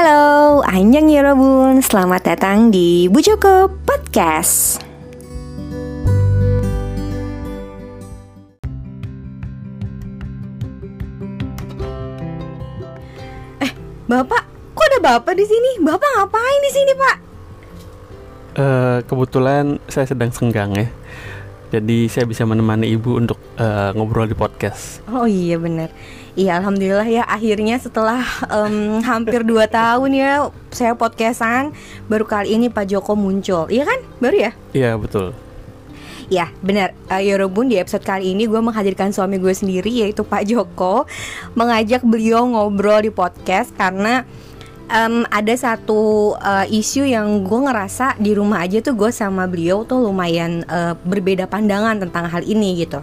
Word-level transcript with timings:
Halo, 0.00 0.64
Anjang 0.64 1.12
Yorobun, 1.12 1.84
selamat 1.84 2.32
datang 2.32 2.72
di 2.72 3.04
Bu 3.12 3.20
Joko 3.20 3.68
Podcast. 3.84 4.80
Eh, 13.60 13.68
Bapak, 14.08 14.40
kok 14.72 14.86
ada 14.88 14.98
Bapak 15.04 15.36
di 15.36 15.44
sini? 15.44 15.84
Bapak 15.84 16.08
ngapain 16.16 16.60
di 16.64 16.70
sini, 16.72 16.92
Pak? 16.96 17.16
Eh, 18.56 18.98
kebetulan 19.04 19.76
saya 19.84 20.08
sedang 20.08 20.32
senggang 20.32 20.80
ya. 20.80 20.88
Jadi 21.76 22.08
saya 22.08 22.24
bisa 22.24 22.48
menemani 22.48 22.88
ibu 22.88 23.20
untuk 23.20 23.36
eh, 23.60 23.92
ngobrol 23.92 24.24
di 24.24 24.32
podcast. 24.32 25.04
Oh 25.12 25.28
iya 25.28 25.60
bener 25.60 25.92
Iya 26.38 26.62
alhamdulillah 26.62 27.08
ya 27.10 27.22
akhirnya 27.26 27.74
setelah 27.82 28.22
em, 28.46 29.02
hampir 29.02 29.42
2 29.42 29.66
tahun 29.66 30.10
ya 30.14 30.32
saya 30.70 30.94
podcastan 30.94 31.74
Baru 32.06 32.22
kali 32.22 32.54
ini 32.54 32.70
Pak 32.70 32.86
Joko 32.86 33.18
muncul 33.18 33.66
Iya 33.66 33.82
kan? 33.82 33.98
Baru 34.22 34.36
ya? 34.38 34.52
Iya 34.70 34.94
betul. 34.94 35.34
Ya 36.30 36.46
benar 36.62 36.94
uh, 37.10 37.18
Yorobun 37.18 37.66
di 37.66 37.82
episode 37.82 38.06
kali 38.06 38.30
ini 38.30 38.46
gue 38.46 38.62
menghadirkan 38.62 39.10
suami 39.10 39.42
gue 39.42 39.50
sendiri 39.50 39.90
yaitu 39.90 40.22
Pak 40.22 40.46
Joko 40.46 41.10
Mengajak 41.58 42.06
beliau 42.06 42.46
ngobrol 42.46 43.02
di 43.02 43.10
podcast 43.10 43.74
karena 43.74 44.22
em, 44.86 45.26
ada 45.34 45.54
satu 45.58 46.34
uh, 46.38 46.62
isu 46.70 47.10
yang 47.10 47.42
gue 47.42 47.60
ngerasa 47.66 48.14
di 48.22 48.38
rumah 48.38 48.62
aja 48.62 48.78
tuh 48.78 48.94
gue 48.94 49.10
sama 49.10 49.50
beliau 49.50 49.82
tuh 49.82 49.98
lumayan 49.98 50.62
uh, 50.70 50.94
berbeda 50.94 51.50
pandangan 51.50 51.98
tentang 51.98 52.30
hal 52.30 52.46
ini 52.46 52.86
gitu 52.86 53.02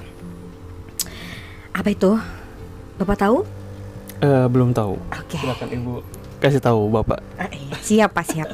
Apa 1.75 1.91
itu? 1.91 2.15
Bapak 2.97 3.17
tahu? 3.21 3.45
Eh, 4.17 4.45
belum 4.49 4.73
tahu. 4.73 4.97
Oke 5.13 5.37
Silakan 5.37 5.69
ibu 5.69 6.01
kasih 6.37 6.61
tahu 6.61 6.89
bapak. 6.89 7.17
Ah, 7.37 7.49
iya. 7.49 7.73
Siap 7.81 8.13
Pak 8.13 8.25
siap 8.29 8.49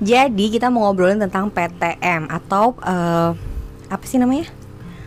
Jadi 0.00 0.48
kita 0.48 0.72
mau 0.72 0.88
ngobrolin 0.88 1.20
tentang 1.20 1.52
PTM 1.52 2.32
Atau 2.32 2.76
eh, 2.80 3.30
apa 3.88 4.04
sih 4.08 4.16
namanya? 4.16 4.48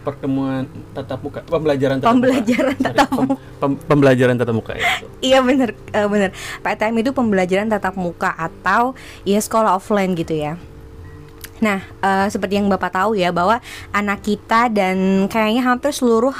Pertemuan 0.05 0.65
tatap 0.93 1.21
muka, 1.21 1.41
pembelajaran 1.45 1.97
tatap 1.97 2.09
Pembelajaran 2.09 2.73
muka. 2.73 2.81
Sorry, 2.81 2.85
tatap 2.85 3.09
pem- 3.13 3.39
pem- 3.59 3.81
pembelajaran 3.85 4.35
tatap 4.37 4.55
muka 4.55 4.73
ya. 4.77 4.85
Iya 5.21 5.39
bener, 5.41 5.69
eh, 5.89 6.07
bener 6.07 6.29
PTM 6.61 6.95
itu 7.01 7.11
pembelajaran 7.13 7.67
tatap 7.69 7.93
muka 7.93 8.33
atau 8.33 8.93
ya 9.25 9.37
sekolah 9.37 9.77
offline 9.77 10.13
gitu 10.13 10.33
ya 10.33 10.57
Nah, 11.59 11.83
eh, 11.83 12.27
seperti 12.31 12.55
yang 12.55 12.71
Bapak 12.71 12.93
tahu 12.95 13.19
ya 13.19 13.29
bahwa 13.29 13.59
anak 13.91 14.23
kita 14.23 14.71
dan 14.71 15.27
kayaknya 15.27 15.65
hampir 15.65 15.91
seluruh 15.91 16.31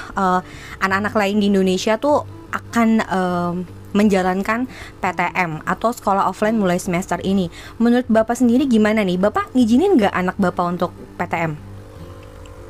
anak-anak 0.80 1.12
lain 1.12 1.38
di 1.44 1.52
Indonesia 1.52 2.00
tuh 2.00 2.39
akan 2.52 2.90
eh, 3.04 3.54
menjalankan 3.94 4.70
PTM 5.02 5.66
atau 5.66 5.90
sekolah 5.90 6.30
offline 6.30 6.58
mulai 6.58 6.78
semester 6.78 7.18
ini. 7.26 7.50
Menurut 7.82 8.06
Bapak 8.06 8.38
sendiri 8.38 8.70
gimana 8.70 9.02
nih? 9.02 9.18
Bapak 9.18 9.54
ngizinin 9.58 9.98
nggak 9.98 10.14
anak 10.14 10.36
Bapak 10.38 10.66
untuk 10.78 10.92
PTM? 11.18 11.58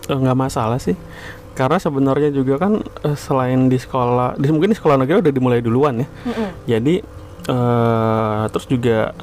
Eh, 0.08 0.18
nggak 0.18 0.38
masalah 0.38 0.80
sih. 0.80 0.96
Karena 1.58 1.76
sebenarnya 1.76 2.32
juga 2.32 2.56
kan 2.56 2.80
eh, 2.80 3.18
selain 3.20 3.68
di 3.68 3.76
sekolah, 3.76 4.40
di, 4.40 4.48
mungkin 4.48 4.72
di 4.72 4.78
sekolah 4.80 4.96
negeri 4.96 5.20
udah 5.20 5.34
dimulai 5.34 5.60
duluan 5.60 6.04
ya. 6.04 6.08
Jadi 6.78 7.20
eh 7.50 8.44
terus 8.54 8.68
juga 8.70 9.16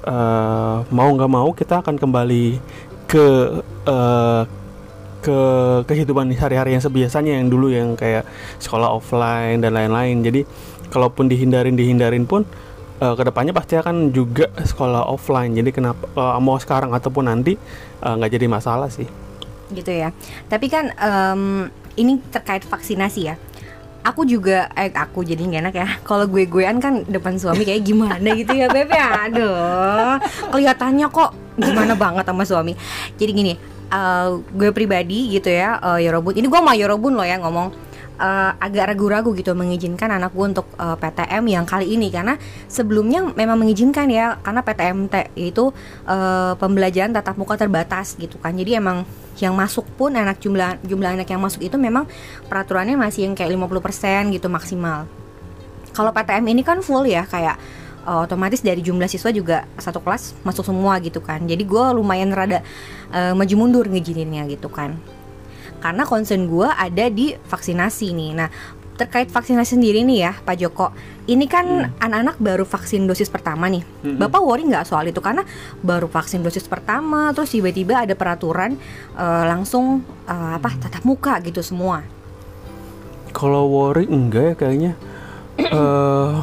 eh 0.00 0.76
mau 0.90 1.10
nggak 1.12 1.30
mau 1.30 1.48
kita 1.54 1.84
akan 1.84 1.96
kembali 1.96 2.58
ke 3.08 3.26
eh 3.88 4.42
ke 5.20 5.38
kehidupan 5.84 6.32
sehari-hari 6.32 6.74
yang 6.76 6.82
sebiasanya 6.82 7.36
yang 7.36 7.46
dulu 7.52 7.68
yang 7.68 7.92
kayak 7.94 8.24
sekolah 8.58 8.88
offline 8.88 9.60
dan 9.60 9.76
lain-lain. 9.76 10.24
Jadi 10.24 10.40
kalaupun 10.88 11.28
dihindarin 11.28 11.76
dihindarin 11.76 12.24
pun 12.24 12.42
eh, 12.98 13.14
ke 13.14 13.22
depannya 13.22 13.52
pasti 13.52 13.76
akan 13.76 14.10
juga 14.10 14.48
sekolah 14.56 15.06
offline. 15.06 15.52
Jadi 15.54 15.70
kenapa 15.70 16.08
eh, 16.08 16.40
mau 16.40 16.56
sekarang 16.56 16.90
ataupun 16.90 17.28
nanti 17.28 17.54
eh, 18.00 18.14
nggak 18.16 18.32
jadi 18.34 18.46
masalah 18.48 18.88
sih. 18.88 19.06
gitu 19.70 19.86
ya. 19.94 20.10
Tapi 20.50 20.66
kan 20.66 20.90
em, 20.98 21.70
ini 21.94 22.18
terkait 22.34 22.66
vaksinasi 22.66 23.20
ya. 23.22 23.38
Aku 24.02 24.24
juga 24.26 24.66
eh 24.74 24.90
aku 24.90 25.22
jadi 25.22 25.38
nggak 25.38 25.62
enak 25.68 25.74
ya. 25.78 25.88
Kalau 26.08 26.26
gue 26.26 26.42
goean 26.48 26.82
kan 26.82 27.06
depan 27.06 27.38
suami 27.38 27.62
kayak 27.62 27.86
gimana 27.86 28.28
gitu 28.34 28.50
ya 28.50 28.66
beb 28.66 28.90
ya. 28.90 29.30
Aduh, 29.30 30.18
kelihatannya 30.50 31.06
kok 31.06 31.30
gimana 31.54 31.94
banget 31.94 32.24
sama 32.26 32.42
suami. 32.42 32.74
Jadi 33.14 33.30
gini, 33.30 33.52
eh, 33.90 34.28
gue 34.38 34.70
pribadi 34.70 35.34
gitu 35.34 35.50
ya, 35.50 35.78
eh, 35.82 36.06
Yorobun. 36.08 36.34
Ini 36.38 36.46
gue 36.46 36.60
mau 36.62 36.74
Yorobun 36.74 37.14
loh 37.18 37.26
ya 37.26 37.38
ngomong. 37.42 37.90
eh, 38.20 38.52
agak 38.60 38.92
ragu-ragu 38.92 39.32
gitu 39.32 39.56
mengizinkan 39.56 40.12
anak 40.12 40.36
gue 40.36 40.44
untuk 40.52 40.68
eh, 40.76 40.92
PTM 40.92 41.40
yang 41.48 41.64
kali 41.64 41.96
ini 41.96 42.12
karena 42.12 42.36
sebelumnya 42.68 43.24
memang 43.32 43.56
mengizinkan 43.56 44.12
ya 44.12 44.36
karena 44.44 44.60
PTMT 44.60 45.32
itu 45.40 45.72
eh, 46.04 46.52
pembelajaran 46.60 47.16
tatap 47.16 47.40
muka 47.40 47.56
terbatas 47.56 48.20
gitu 48.20 48.36
kan 48.36 48.52
jadi 48.52 48.76
emang 48.76 49.08
yang 49.40 49.56
masuk 49.56 49.88
pun 49.96 50.12
anak 50.12 50.36
jumlah 50.36 50.76
jumlah 50.84 51.16
anak 51.16 51.32
yang 51.32 51.40
masuk 51.40 51.64
itu 51.64 51.80
memang 51.80 52.04
peraturannya 52.44 52.92
masih 53.00 53.24
yang 53.24 53.32
kayak 53.32 53.56
50% 53.56 54.36
gitu 54.36 54.52
maksimal 54.52 55.08
kalau 55.96 56.12
PTM 56.12 56.44
ini 56.52 56.60
kan 56.60 56.84
full 56.84 57.08
ya 57.08 57.24
kayak 57.24 57.56
eh, 58.10 58.20
otomatis 58.26 58.58
dari 58.58 58.82
jumlah 58.82 59.06
siswa 59.06 59.30
juga 59.30 59.70
satu 59.78 60.02
kelas 60.02 60.34
masuk 60.42 60.66
semua 60.66 60.98
gitu 60.98 61.22
kan. 61.22 61.46
Jadi 61.46 61.62
gue 61.62 61.84
lumayan 61.94 62.34
rada 62.34 62.66
eh, 63.14 63.32
maju 63.32 63.54
mundur 63.54 63.86
ngejininnya 63.86 64.50
gitu 64.50 64.66
kan. 64.66 64.98
Karena 65.78 66.02
concern 66.04 66.50
gue 66.50 66.66
ada 66.66 67.06
di 67.08 67.38
vaksinasi 67.38 68.12
nih. 68.12 68.30
Nah 68.34 68.50
terkait 69.00 69.32
vaksinasi 69.32 69.80
sendiri 69.80 70.04
nih 70.04 70.28
ya 70.28 70.32
Pak 70.44 70.56
Joko. 70.60 70.92
Ini 71.24 71.48
kan 71.48 71.96
anak-anak 71.96 72.36
baru 72.36 72.68
vaksin 72.68 73.08
dosis 73.08 73.32
pertama 73.32 73.64
nih. 73.72 73.80
Mm-mm. 73.80 74.20
Bapak 74.20 74.44
worry 74.44 74.68
nggak 74.68 74.84
soal 74.84 75.08
itu? 75.08 75.24
Karena 75.24 75.40
baru 75.80 76.04
vaksin 76.04 76.44
dosis 76.44 76.68
pertama 76.68 77.32
terus 77.32 77.48
tiba-tiba 77.48 78.04
ada 78.04 78.12
peraturan 78.12 78.76
eh, 79.16 79.44
langsung 79.48 80.04
eh, 80.28 80.52
apa 80.60 80.76
tatap 80.76 81.00
muka 81.08 81.40
gitu 81.40 81.64
semua. 81.64 82.04
Kalau 83.32 83.72
worry 83.72 84.04
enggak 84.04 84.52
ya 84.52 84.54
kayaknya. 84.58 84.92
eh 85.60 86.34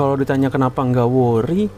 kalau 0.00 0.16
ditanya 0.16 0.48
kenapa 0.48 0.80
enggak 0.80 1.04
worry, 1.04 1.68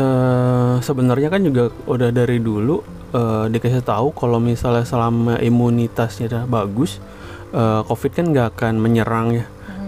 eh 0.00 0.74
sebenarnya 0.80 1.28
kan 1.28 1.44
juga 1.44 1.68
udah 1.84 2.08
dari 2.08 2.40
dulu 2.40 2.80
eh 3.12 3.44
dikasih 3.52 3.84
tahu 3.84 4.16
kalau 4.16 4.40
misalnya 4.40 4.88
selama 4.88 5.36
imunitasnya 5.44 6.32
udah 6.32 6.44
bagus, 6.48 6.96
eh 7.52 7.80
COVID 7.84 8.12
kan 8.16 8.26
nggak 8.32 8.48
akan 8.56 8.74
menyerang 8.80 9.36
ya. 9.36 9.44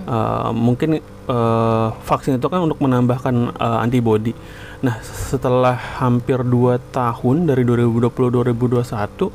Eh, 0.08 0.50
mungkin 0.52 1.00
eh, 1.00 1.88
vaksin 2.04 2.36
itu 2.36 2.48
kan 2.52 2.68
untuk 2.68 2.84
menambahkan 2.84 3.56
eh, 3.56 3.78
antibody. 3.80 4.36
Nah, 4.84 5.00
setelah 5.00 5.74
hampir 6.04 6.44
2 6.44 6.76
tahun 6.92 7.48
dari 7.48 7.64
2020-2021 7.64 9.32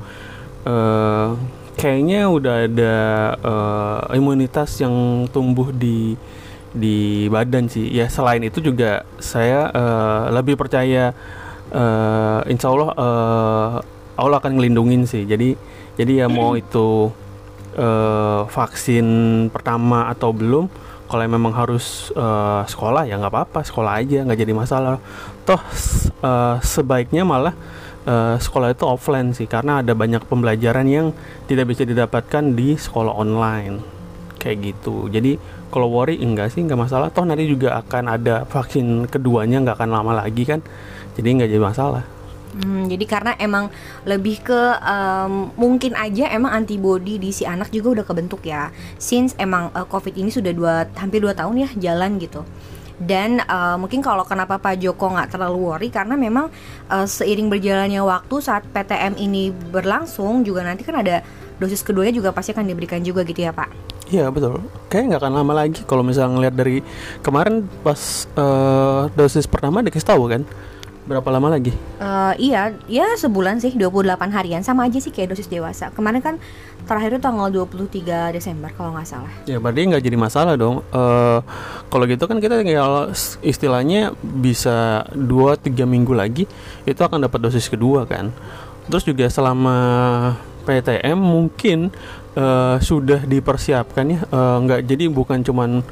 eh 0.63 1.29
kayaknya 1.73 2.29
udah 2.29 2.55
ada 2.69 2.95
eh, 3.41 4.17
imunitas 4.21 4.77
yang 4.79 5.25
tumbuh 5.33 5.73
di 5.73 6.13
di 6.73 7.29
badan 7.29 7.69
sih. 7.69 7.87
Ya 7.93 8.09
selain 8.09 8.41
itu 8.41 8.59
juga 8.59 9.05
saya 9.21 9.69
eh, 9.69 10.23
lebih 10.33 10.57
percaya 10.57 11.13
eh, 11.69 12.39
insya 12.49 12.67
Allah 12.73 12.89
eh, 12.97 13.71
Allah 14.17 14.37
akan 14.41 14.57
ngelindungin 14.57 15.05
sih. 15.05 15.23
Jadi 15.23 15.55
jadi 15.93 16.25
ya 16.25 16.27
mau 16.27 16.57
itu 16.57 17.13
eh, 17.77 18.41
vaksin 18.49 19.05
pertama 19.53 20.09
atau 20.09 20.33
belum, 20.33 20.65
kalau 21.05 21.23
memang 21.29 21.53
harus 21.53 22.09
eh, 22.17 22.61
sekolah 22.65 23.05
ya 23.05 23.21
nggak 23.21 23.33
apa-apa 23.33 23.61
sekolah 23.61 24.01
aja 24.01 24.25
nggak 24.25 24.39
jadi 24.41 24.53
masalah. 24.57 24.97
Toh 25.45 25.61
eh, 26.25 26.55
sebaiknya 26.65 27.21
malah 27.21 27.53
eh, 28.09 28.35
sekolah 28.41 28.73
itu 28.73 28.85
offline 28.89 29.29
sih 29.37 29.45
karena 29.45 29.85
ada 29.85 29.93
banyak 29.93 30.25
pembelajaran 30.25 30.89
yang 30.89 31.13
tidak 31.45 31.69
bisa 31.69 31.85
didapatkan 31.85 32.57
di 32.57 32.73
sekolah 32.73 33.13
online 33.13 33.92
kayak 34.43 34.75
gitu. 34.75 35.07
Jadi 35.07 35.39
kalau 35.71 35.87
worry 35.87 36.19
enggak 36.19 36.51
sih 36.51 36.59
nggak 36.59 36.75
masalah. 36.75 37.07
Toh 37.15 37.23
nanti 37.23 37.47
juga 37.47 37.79
akan 37.79 38.11
ada 38.11 38.43
vaksin 38.43 39.07
keduanya 39.07 39.63
nggak 39.63 39.79
akan 39.79 39.89
lama 39.95 40.11
lagi 40.19 40.43
kan. 40.43 40.59
Jadi 41.15 41.27
nggak 41.39 41.49
jadi 41.49 41.63
masalah. 41.63 42.03
Hmm, 42.53 42.85
jadi 42.85 43.05
karena 43.09 43.33
emang 43.41 43.73
lebih 44.05 44.45
ke 44.45 44.61
em, 44.77 45.49
mungkin 45.57 45.97
aja 45.97 46.29
emang 46.29 46.53
antibody 46.53 47.17
di 47.17 47.33
si 47.33 47.49
anak 47.49 47.73
juga 47.73 48.01
udah 48.01 48.05
kebentuk 48.05 48.45
ya. 48.45 48.69
Since 49.01 49.33
emang 49.41 49.73
eh, 49.73 49.87
COVID 49.89 50.13
ini 50.13 50.29
sudah 50.29 50.53
dua 50.53 50.85
hampir 50.93 51.17
2 51.25 51.33
tahun 51.33 51.65
ya 51.65 51.69
jalan 51.89 52.21
gitu. 52.21 52.45
Dan 53.01 53.41
eh, 53.41 53.75
mungkin 53.81 54.05
kalau 54.05 54.21
kenapa 54.21 54.61
Pak 54.61 54.77
Joko 54.77 55.17
nggak 55.17 55.33
terlalu 55.33 55.57
worry 55.65 55.89
karena 55.89 56.13
memang 56.13 56.53
eh, 56.93 57.07
seiring 57.09 57.49
berjalannya 57.49 58.05
waktu 58.05 58.35
saat 58.37 58.69
PTM 58.69 59.17
ini 59.17 59.49
berlangsung 59.49 60.45
juga 60.45 60.61
nanti 60.61 60.85
kan 60.85 61.01
ada 61.01 61.25
dosis 61.57 61.81
keduanya 61.81 62.13
juga 62.13 62.29
pasti 62.29 62.53
akan 62.53 62.69
diberikan 62.69 63.01
juga 63.01 63.25
gitu 63.25 63.41
ya 63.41 63.49
Pak. 63.49 63.92
Iya 64.13 64.29
betul. 64.29 64.61
Kayaknya 64.93 65.17
nggak 65.17 65.21
akan 65.25 65.33
lama 65.33 65.53
lagi 65.57 65.81
kalau 65.89 66.05
misalnya 66.05 66.37
ngeliat 66.37 66.53
dari 66.53 66.85
kemarin 67.25 67.65
pas 67.81 68.29
eh, 68.29 69.01
dosis 69.17 69.49
pertama 69.49 69.81
dikasih 69.81 70.05
tahu 70.05 70.29
kan 70.29 70.45
Berapa 71.03 71.27
lama 71.35 71.51
lagi? 71.51 71.75
Eh, 71.99 72.33
iya, 72.39 72.71
ya 72.87 73.03
sebulan 73.19 73.59
sih 73.59 73.75
28 73.75 74.23
harian 74.31 74.63
sama 74.63 74.87
aja 74.87 75.03
sih 75.03 75.11
kayak 75.11 75.35
dosis 75.35 75.51
dewasa. 75.51 75.91
Kemarin 75.91 76.23
kan 76.23 76.39
terakhir 76.87 77.19
itu 77.19 77.21
tanggal 77.27 77.51
23 77.51 78.31
Desember 78.31 78.71
kalau 78.71 78.95
nggak 78.95 79.07
salah. 79.07 79.33
Ya 79.43 79.59
berarti 79.59 79.91
nggak 79.91 79.99
jadi 79.99 80.15
masalah 80.15 80.55
dong. 80.55 80.79
Eh 80.95 81.39
kalau 81.91 82.07
gitu 82.07 82.23
kan 82.23 82.39
kita 82.39 82.55
tinggal 82.63 83.11
istilahnya 83.43 84.15
bisa 84.23 85.03
2-3 85.11 85.83
minggu 85.83 86.15
lagi 86.15 86.47
itu 86.87 87.01
akan 87.03 87.27
dapat 87.27 87.51
dosis 87.51 87.67
kedua 87.67 88.07
kan. 88.07 88.31
Terus 88.87 89.03
juga 89.03 89.27
selama 89.27 89.75
PTM 90.63 91.19
mungkin 91.19 91.91
eh, 92.33 92.75
sudah 92.79 93.23
dipersiapkan 93.23 94.05
ya. 94.09 94.19
Eh, 94.23 94.57
nggak 94.63 94.81
jadi 94.87 95.05
bukan 95.11 95.43
cuman 95.43 95.83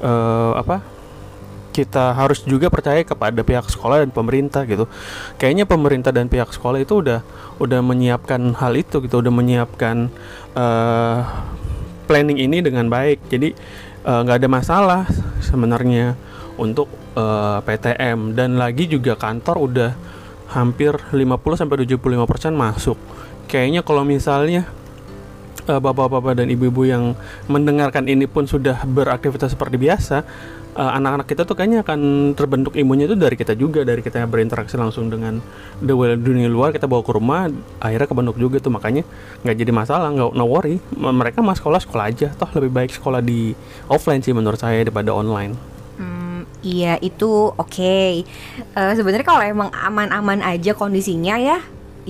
eh, 0.00 0.52
apa 0.56 0.82
kita 1.70 2.18
harus 2.18 2.42
juga 2.42 2.66
percaya 2.66 3.06
kepada 3.06 3.46
pihak 3.46 3.70
sekolah 3.70 4.02
dan 4.02 4.10
pemerintah 4.10 4.66
gitu. 4.66 4.90
Kayaknya 5.38 5.64
pemerintah 5.70 6.10
dan 6.10 6.26
pihak 6.26 6.50
sekolah 6.50 6.82
itu 6.82 6.98
udah 6.98 7.22
udah 7.62 7.80
menyiapkan 7.82 8.58
hal 8.58 8.74
itu 8.74 8.98
gitu, 9.06 9.22
udah 9.22 9.30
menyiapkan 9.30 10.10
eh, 10.58 11.18
planning 12.10 12.42
ini 12.42 12.58
dengan 12.62 12.90
baik. 12.90 13.26
Jadi 13.30 13.54
nggak 14.00 14.40
ada 14.40 14.48
masalah 14.48 15.00
sebenarnya 15.44 16.16
untuk 16.60 16.92
eh, 17.16 17.58
PTM 17.64 18.36
dan 18.36 18.60
lagi 18.60 18.84
juga 18.84 19.16
kantor 19.16 19.56
udah 19.70 19.90
hampir 20.52 20.92
50 21.14 21.60
sampai 21.60 21.76
75% 21.88 22.52
masuk. 22.52 22.98
Kayaknya 23.50 23.82
kalau 23.82 24.06
misalnya 24.06 24.62
eh, 25.66 25.80
bapak-bapak 25.82 26.38
dan 26.38 26.46
ibu-ibu 26.46 26.86
yang 26.86 27.18
mendengarkan 27.50 28.06
ini 28.06 28.30
pun 28.30 28.46
sudah 28.46 28.86
beraktivitas 28.86 29.58
seperti 29.58 29.74
biasa, 29.74 30.22
eh, 30.78 30.90
anak-anak 30.94 31.26
kita 31.26 31.42
tuh 31.42 31.58
kayaknya 31.58 31.82
akan 31.82 32.32
terbentuk 32.38 32.78
imunnya 32.78 33.10
itu 33.10 33.18
dari 33.18 33.34
kita 33.34 33.58
juga, 33.58 33.82
dari 33.82 34.06
kita 34.06 34.22
yang 34.22 34.30
berinteraksi 34.30 34.78
langsung 34.78 35.10
dengan 35.10 35.42
the 35.82 35.90
world 35.90 36.22
dunia 36.22 36.46
luar, 36.46 36.70
kita 36.70 36.86
bawa 36.86 37.02
ke 37.02 37.10
rumah, 37.10 37.50
akhirnya 37.82 38.06
kebentuk 38.06 38.38
juga 38.38 38.62
tuh 38.62 38.70
makanya 38.70 39.02
nggak 39.42 39.56
jadi 39.58 39.72
masalah, 39.74 40.14
nggak 40.14 40.30
no 40.30 40.46
worry, 40.46 40.78
mereka 40.94 41.42
mah 41.42 41.58
sekolah 41.58 41.82
sekolah 41.82 42.04
aja, 42.06 42.30
toh 42.38 42.50
lebih 42.54 42.70
baik 42.70 42.90
sekolah 42.94 43.18
di 43.18 43.50
offline 43.90 44.22
sih 44.22 44.30
menurut 44.30 44.62
saya 44.62 44.86
daripada 44.86 45.10
online. 45.10 45.58
Hmm, 45.98 46.46
iya 46.62 47.02
itu 47.02 47.50
oke. 47.50 47.98
Eh, 48.78 48.92
Sebenarnya 48.94 49.26
kalau 49.26 49.42
emang 49.42 49.74
aman-aman 49.74 50.38
aja 50.46 50.70
kondisinya 50.72 51.34
ya, 51.34 51.58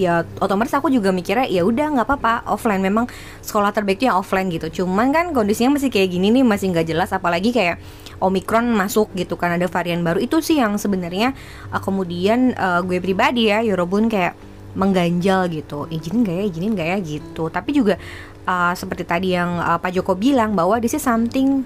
ya 0.06 0.24
otomatis 0.40 0.72
aku 0.72 0.88
juga 0.88 1.12
mikirnya 1.12 1.44
ya 1.44 1.60
udah 1.62 2.00
nggak 2.00 2.06
apa-apa 2.08 2.48
offline. 2.48 2.80
Memang 2.80 3.06
sekolah 3.44 3.70
terbaik 3.76 4.00
itu 4.00 4.08
yang 4.08 4.16
offline 4.16 4.48
gitu. 4.48 4.82
Cuman 4.82 5.12
kan 5.12 5.36
kondisinya 5.36 5.76
masih 5.76 5.92
kayak 5.92 6.16
gini 6.16 6.32
nih 6.32 6.44
masih 6.44 6.72
nggak 6.72 6.86
jelas. 6.88 7.12
Apalagi 7.12 7.52
kayak 7.52 7.76
omikron 8.20 8.68
masuk 8.72 9.12
gitu 9.16 9.36
kan 9.40 9.56
ada 9.56 9.66
varian 9.68 10.04
baru 10.04 10.20
itu 10.20 10.38
sih 10.44 10.60
yang 10.60 10.76
sebenarnya 10.76 11.32
eh, 11.72 11.80
kemudian 11.80 12.52
eh, 12.52 12.80
gue 12.84 13.00
pribadi 13.00 13.48
ya 13.48 13.64
Yorobun 13.64 14.08
kayak 14.12 14.36
mengganjal 14.70 15.50
gitu 15.50 15.90
izinin 15.90 16.22
gak 16.22 16.36
ya 16.36 16.44
izinin 16.46 16.72
gak 16.78 16.88
ya 16.94 16.98
gitu 17.02 17.50
tapi 17.50 17.74
juga 17.74 17.98
eh, 18.44 18.72
seperti 18.76 19.02
tadi 19.08 19.34
yang 19.34 19.58
eh, 19.58 19.78
Pak 19.80 19.90
Joko 19.96 20.14
bilang 20.14 20.54
bahwa 20.54 20.78
this 20.78 20.94
is 20.94 21.02
something 21.02 21.64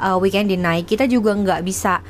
uh, 0.00 0.16
we 0.20 0.28
can 0.32 0.48
deny 0.48 0.84
kita 0.84 1.08
juga 1.08 1.32
nggak 1.32 1.60
bisa 1.64 2.00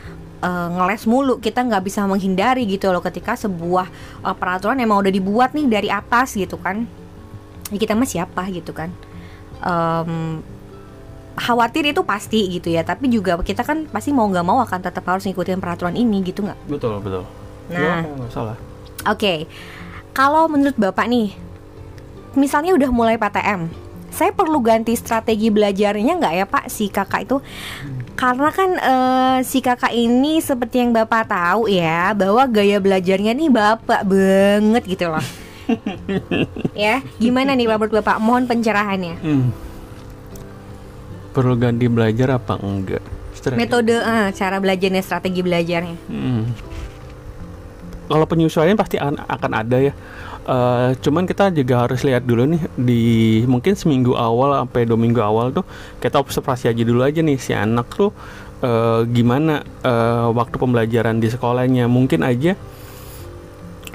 uh, 0.42 0.68
ngeles 0.72 1.04
mulu 1.08 1.38
kita 1.38 1.62
nggak 1.64 1.84
bisa 1.86 2.04
menghindari 2.04 2.64
gitu 2.66 2.90
loh 2.90 3.04
ketika 3.04 3.36
sebuah 3.36 3.88
uh, 4.24 4.34
peraturan 4.36 4.80
emang 4.80 5.00
udah 5.04 5.12
dibuat 5.12 5.52
nih 5.52 5.66
dari 5.68 5.88
atas 5.88 6.36
gitu 6.36 6.56
kan 6.60 6.88
ya 7.72 7.78
kita 7.78 7.94
mah 7.94 8.08
siapa 8.08 8.46
gitu 8.52 8.70
kan 8.76 8.90
Em, 9.56 10.44
khawatir 11.36 11.92
itu 11.92 12.00
pasti 12.04 12.48
gitu 12.48 12.72
ya 12.72 12.80
tapi 12.84 13.12
juga 13.12 13.36
kita 13.40 13.60
kan 13.60 13.84
pasti 13.88 14.12
mau 14.12 14.24
nggak 14.28 14.44
mau 14.44 14.60
akan 14.64 14.80
tetap 14.80 15.04
harus 15.04 15.24
ngikutin 15.28 15.60
peraturan 15.60 15.96
ini 15.96 16.24
gitu 16.24 16.44
nggak 16.44 16.56
Betul 16.68 17.00
betul. 17.00 17.24
Nah. 17.72 18.04
Ya, 18.04 18.08
nggak 18.08 18.30
salah. 18.32 18.56
Oke, 19.10 19.44
kalau 20.16 20.48
menurut 20.48 20.78
Bapak 20.78 21.10
nih, 21.10 21.34
misalnya 22.38 22.72
udah 22.72 22.90
mulai 22.94 23.18
PTM, 23.18 23.68
saya 24.08 24.30
perlu 24.32 24.62
ganti 24.62 24.94
strategi 24.96 25.50
belajarnya 25.50 26.12
nggak 26.14 26.34
ya 26.36 26.46
Pak 26.48 26.64
si 26.70 26.88
kakak 26.88 27.26
itu? 27.28 27.36
Karena 28.16 28.48
kan 28.48 28.70
eh, 28.80 29.38
si 29.44 29.60
kakak 29.60 29.92
ini 29.92 30.40
seperti 30.40 30.80
yang 30.80 30.90
Bapak 30.96 31.28
tahu 31.28 31.68
ya, 31.68 32.16
bahwa 32.16 32.48
gaya 32.48 32.80
belajarnya 32.80 33.36
nih 33.36 33.52
Bapak 33.52 34.08
banget 34.08 34.82
gitu 34.88 35.12
loh. 35.12 35.24
ya, 36.72 37.04
gimana 37.20 37.52
nih 37.52 37.68
Pak 37.68 37.76
menurut 37.76 37.94
Bapak? 38.00 38.16
Mohon 38.16 38.44
pencerahannya. 38.48 39.14
Hmm. 39.20 39.52
Perlu 41.36 41.60
ganti 41.60 41.86
belajar 41.92 42.40
apa 42.40 42.56
enggak? 42.56 43.04
Strategi. 43.36 43.60
Metode, 43.60 44.00
eh, 44.00 44.28
cara 44.32 44.56
belajarnya, 44.56 45.02
strategi 45.04 45.40
belajarnya. 45.44 45.96
Hmm. 46.08 46.42
Kalau 48.06 48.26
penyesuaian 48.26 48.78
pasti 48.78 48.96
an- 49.02 49.22
akan 49.26 49.52
ada 49.52 49.78
ya. 49.82 49.92
Eh, 50.46 50.90
cuman 51.02 51.26
kita 51.26 51.50
juga 51.50 51.82
harus 51.82 52.06
lihat 52.06 52.22
dulu 52.22 52.46
nih 52.46 52.62
di 52.78 53.02
mungkin 53.50 53.74
seminggu 53.74 54.14
awal 54.14 54.54
sampai 54.62 54.86
dua 54.86 54.94
minggu 54.94 55.18
awal 55.18 55.50
tuh 55.50 55.66
kita 55.98 56.22
observasi 56.22 56.70
aja 56.70 56.82
dulu 56.86 57.02
aja 57.02 57.18
nih 57.18 57.34
si 57.34 57.50
anak 57.50 57.90
tuh 57.90 58.14
eh, 58.62 59.02
gimana 59.10 59.66
eh, 59.82 60.28
waktu 60.30 60.54
pembelajaran 60.54 61.18
di 61.18 61.26
sekolahnya. 61.34 61.90
Mungkin 61.90 62.22
aja 62.22 62.54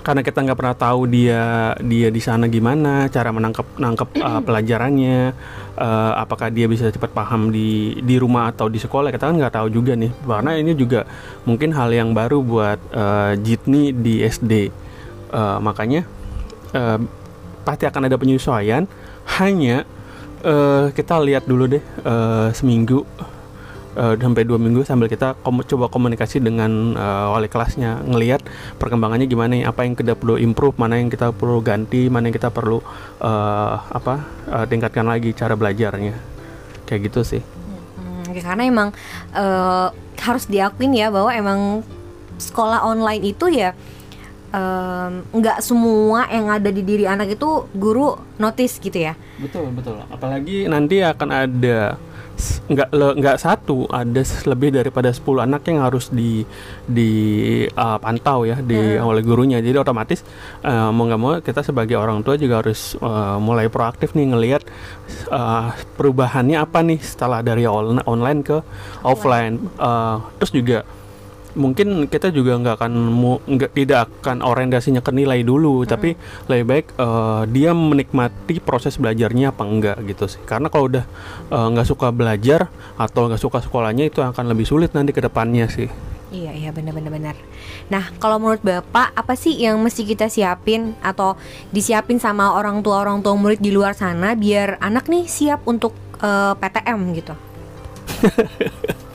karena 0.01 0.21
kita 0.25 0.42
nggak 0.42 0.57
pernah 0.57 0.77
tahu 0.77 1.06
dia 1.06 1.74
dia 1.77 2.09
di 2.09 2.21
sana 2.21 2.50
gimana 2.50 3.06
cara 3.09 3.30
menangkap 3.30 3.65
nangkep 3.77 4.09
uh, 4.18 4.42
pelajarannya 4.42 5.33
uh, 5.77 6.13
apakah 6.18 6.50
dia 6.50 6.65
bisa 6.65 6.89
cepat 6.89 7.13
paham 7.13 7.53
di 7.53 8.01
di 8.01 8.18
rumah 8.18 8.50
atau 8.50 8.65
di 8.65 8.81
sekolah 8.81 9.13
kita 9.13 9.30
kan 9.30 9.38
nggak 9.38 9.56
tahu 9.56 9.68
juga 9.69 9.94
nih. 9.94 10.09
Karena 10.25 10.57
ini 10.57 10.74
juga 10.74 11.06
mungkin 11.45 11.74
hal 11.77 11.94
yang 11.94 12.18
baru 12.18 12.42
buat 12.42 12.80
uh, 12.94 13.33
Jitni 13.38 13.94
di 13.94 14.25
SD 14.25 14.53
Uh, 15.31 15.63
makanya 15.63 16.03
uh, 16.75 17.00
pasti 17.63 17.88
akan 17.88 18.12
ada 18.12 18.19
penyesuaian. 18.19 18.83
Hanya 19.39 19.88
uh, 20.44 20.92
kita 20.92 21.15
lihat 21.24 21.48
dulu 21.48 21.71
deh 21.71 21.83
uh, 22.03 22.51
seminggu 22.51 23.07
uh, 23.95 24.15
sampai 24.15 24.43
dua 24.43 24.59
minggu 24.61 24.83
sambil 24.88 25.07
kita 25.11 25.35
kom- 25.41 25.63
coba 25.65 25.88
komunikasi 25.91 26.39
dengan 26.39 26.95
uh, 26.95 27.33
wali 27.35 27.47
kelasnya 27.51 28.03
ngelihat 28.05 28.43
perkembangannya 28.77 29.27
gimana 29.27 29.51
nih, 29.57 29.63
apa 29.67 29.83
yang 29.83 29.95
kita 29.95 30.15
perlu 30.15 30.39
improve 30.39 30.77
mana 30.79 30.99
yang 30.99 31.11
kita 31.11 31.31
perlu 31.35 31.59
ganti 31.59 32.07
mana 32.07 32.31
yang 32.31 32.35
kita 32.35 32.49
perlu 32.53 32.79
uh, 33.19 33.75
apa 33.91 34.23
uh, 34.51 34.65
tingkatkan 34.67 35.07
lagi 35.07 35.35
cara 35.35 35.55
belajarnya. 35.55 36.15
Kayak 36.88 37.07
gitu 37.07 37.21
sih. 37.23 37.41
Hmm, 37.95 38.35
karena 38.35 38.67
emang 38.67 38.89
eh, 39.31 39.88
harus 39.95 40.43
diakuin 40.43 40.91
ya 40.91 41.07
bahwa 41.07 41.31
emang 41.31 41.59
sekolah 42.35 42.83
online 42.83 43.31
itu 43.31 43.47
ya 43.47 43.71
nggak 45.31 45.63
semua 45.63 46.27
yang 46.27 46.51
ada 46.51 46.67
di 46.67 46.83
diri 46.83 47.07
anak 47.07 47.39
itu 47.39 47.71
guru 47.71 48.19
notice 48.35 48.75
gitu 48.83 49.07
ya. 49.07 49.15
betul 49.39 49.71
betul. 49.71 50.03
Apalagi 50.11 50.67
nanti 50.67 50.99
akan 50.99 51.29
ada 51.31 51.95
nggak 52.69 52.89
nggak 52.91 53.38
satu 53.38 53.89
ada 53.91 54.21
lebih 54.47 54.69
daripada 54.75 55.09
10 55.11 55.45
anak 55.45 55.62
yang 55.67 55.83
harus 55.83 56.10
di 56.12 56.45
di 56.86 57.12
uh, 57.71 57.98
pantau 57.98 58.45
ya 58.48 58.60
di 58.60 58.98
oleh 58.98 59.24
gurunya. 59.24 59.60
Jadi 59.60 59.77
otomatis 59.77 60.24
uh, 60.63 60.89
mau 60.93 61.07
nggak 61.07 61.21
mau 61.21 61.31
kita 61.39 61.62
sebagai 61.65 61.98
orang 61.98 62.24
tua 62.25 62.36
juga 62.38 62.62
harus 62.63 62.95
uh, 63.00 63.38
mulai 63.41 63.67
proaktif 63.67 64.13
nih 64.13 64.31
ngelihat 64.31 64.62
uh, 65.31 65.74
perubahannya 65.98 66.57
apa 66.62 66.79
nih 66.86 67.00
setelah 67.01 67.43
dari 67.43 67.65
on- 67.65 68.03
online 68.05 68.41
ke 68.45 68.57
offline. 69.03 69.57
Uh, 69.75 70.21
terus 70.39 70.51
juga 70.53 70.77
mungkin 71.53 72.08
kita 72.08 72.31
juga 72.31 72.55
nggak 72.55 72.75
akan 72.79 72.93
nggak 73.43 73.72
tidak 73.75 74.08
akan 74.08 74.39
orientasinya 74.39 75.03
ke 75.03 75.12
nilai 75.12 75.43
dulu 75.43 75.84
tapi 75.84 76.15
lebih 76.48 76.65
baik 76.65 76.86
eh, 76.96 77.41
dia 77.51 77.72
menikmati 77.75 78.63
proses 78.63 78.96
belajarnya 78.96 79.51
apa 79.51 79.63
enggak 79.67 79.98
gitu 80.08 80.31
sih 80.31 80.41
karena 80.48 80.72
kalau 80.72 80.88
udah 80.88 81.05
eh, 81.51 81.67
nggak 81.75 81.88
suka 81.88 82.08
belajar 82.15 82.72
atau 82.96 83.27
nggak 83.27 83.41
suka 83.41 83.60
sekolahnya 83.60 84.08
itu 84.08 84.24
akan 84.24 84.46
lebih 84.48 84.63
sulit 84.63 84.96
nanti 84.96 85.12
ke 85.12 85.22
depannya 85.24 85.67
sih 85.67 85.91
Iya 86.31 86.55
iya 86.55 86.72
benar-benar 86.72 87.12
benar. 87.12 87.36
Nah 87.91 88.08
kalau 88.15 88.39
menurut 88.39 88.63
bapak 88.63 89.12
apa 89.12 89.36
sih 89.36 89.51
yang 89.51 89.75
mesti 89.84 90.08
kita 90.08 90.31
siapin 90.31 90.96
atau 91.03 91.36
disiapin 91.75 92.24
sama 92.24 92.55
orang 92.55 92.79
tua 92.79 93.03
orang 93.03 93.20
tua 93.20 93.36
murid 93.36 93.60
di 93.60 93.67
luar 93.67 93.91
sana 94.00 94.31
biar 94.31 94.79
anak 94.79 95.12
nih 95.12 95.27
siap 95.27 95.67
untuk 95.67 95.91
eh, 96.24 96.55
PTM 96.55 97.00
gitu. 97.20 97.36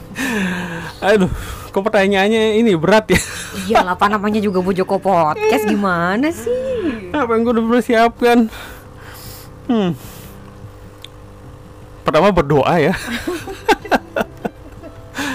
aduh 1.08 1.32
kok 1.76 1.84
pertanyaannya 1.84 2.56
ini 2.56 2.72
berat 2.72 3.04
ya 3.06 3.20
Iya 3.68 3.80
apa 3.86 4.08
namanya 4.08 4.40
juga 4.40 4.58
Bojoko 4.58 4.96
Podcast 4.96 5.64
gimana 5.66 6.32
sih? 6.32 7.12
apa 7.12 7.28
yang 7.30 7.42
gue 7.42 7.52
udah 7.52 7.66
persiapkan 7.68 8.38
hmm 9.66 9.90
pertama 12.00 12.30
berdoa 12.30 12.72
ya 12.78 12.94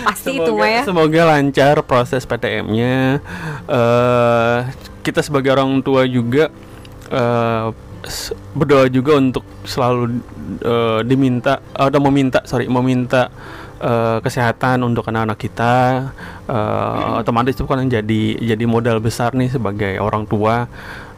Pasti 0.01 0.33
itu 0.33 0.51
mah 0.51 0.65
ya. 0.67 0.81
semoga 0.81 1.21
lancar 1.27 1.81
proses 1.81 2.25
PTM-nya. 2.25 3.21
Eh 3.65 4.57
kita 5.01 5.21
sebagai 5.21 5.49
orang 5.49 5.77
tua 5.79 6.05
juga 6.05 6.49
eh 7.07 7.67
s- 8.03 8.33
berdoa 8.51 8.85
juga 8.87 9.15
untuk 9.15 9.45
selalu 9.63 10.21
eh, 10.59 10.99
diminta 11.03 11.61
atau 11.71 12.01
meminta 12.01 12.41
sorry 12.45 12.65
meminta 12.65 13.29
eh, 13.81 14.17
kesehatan 14.21 14.85
untuk 14.85 15.09
anak-anak 15.09 15.39
kita 15.41 15.73
eh, 16.45 17.19
otomatis 17.21 17.57
itu 17.57 17.65
kan 17.65 17.83
jadi 17.89 18.23
jadi 18.37 18.65
modal 18.69 19.01
besar 19.01 19.33
nih 19.33 19.49
sebagai 19.49 19.97
orang 19.97 20.29
tua 20.29 20.69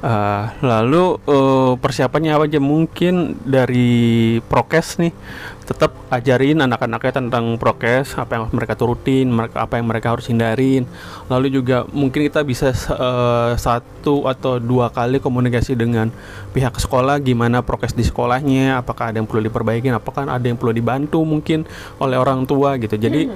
Eh, 0.04 0.46
lalu 0.60 1.16
eh, 1.32 1.74
persiapannya 1.80 2.36
apa 2.36 2.44
aja? 2.52 2.60
Mungkin 2.60 3.40
dari 3.48 4.36
prokes 4.52 5.00
nih 5.00 5.16
tetap 5.64 5.96
ajarin 6.12 6.60
anak-anaknya 6.60 7.24
tentang 7.24 7.56
prokes 7.56 8.20
apa 8.20 8.36
yang 8.36 8.52
mereka 8.52 8.76
turutin 8.76 9.32
mereka 9.32 9.64
apa 9.64 9.80
yang 9.80 9.88
mereka 9.88 10.12
harus 10.12 10.28
hindarin. 10.28 10.84
Lalu 11.32 11.56
juga 11.56 11.88
mungkin 11.96 12.28
kita 12.28 12.44
bisa 12.44 12.76
eh, 12.76 13.52
satu 13.56 14.28
atau 14.28 14.60
dua 14.60 14.92
kali 14.92 15.24
komunikasi 15.24 15.72
dengan 15.80 16.12
pihak 16.52 16.76
sekolah 16.84 17.24
gimana 17.24 17.64
prokes 17.64 17.96
di 17.96 18.04
sekolahnya 18.04 18.84
apakah 18.84 19.16
ada 19.16 19.24
yang 19.24 19.28
perlu 19.32 19.48
diperbaiki 19.48 19.88
apakah 19.88 20.28
ada 20.28 20.44
yang 20.44 20.60
perlu 20.60 20.76
dibantu 20.76 21.24
mungkin 21.24 21.64
oleh 22.04 22.20
orang 22.20 22.44
tua 22.44 22.76
gitu. 22.76 23.00
Jadi 23.00 23.32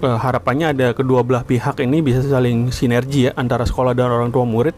eh, 0.00 0.18
harapannya 0.18 0.72
ada 0.72 0.86
kedua 0.92 1.20
belah 1.22 1.44
pihak 1.44 1.80
ini 1.80 2.00
bisa 2.00 2.24
saling 2.24 2.72
sinergi 2.72 3.28
ya 3.28 3.32
antara 3.36 3.62
sekolah 3.64 3.92
dan 3.92 4.10
orang 4.10 4.32
tua 4.32 4.44
murid 4.44 4.74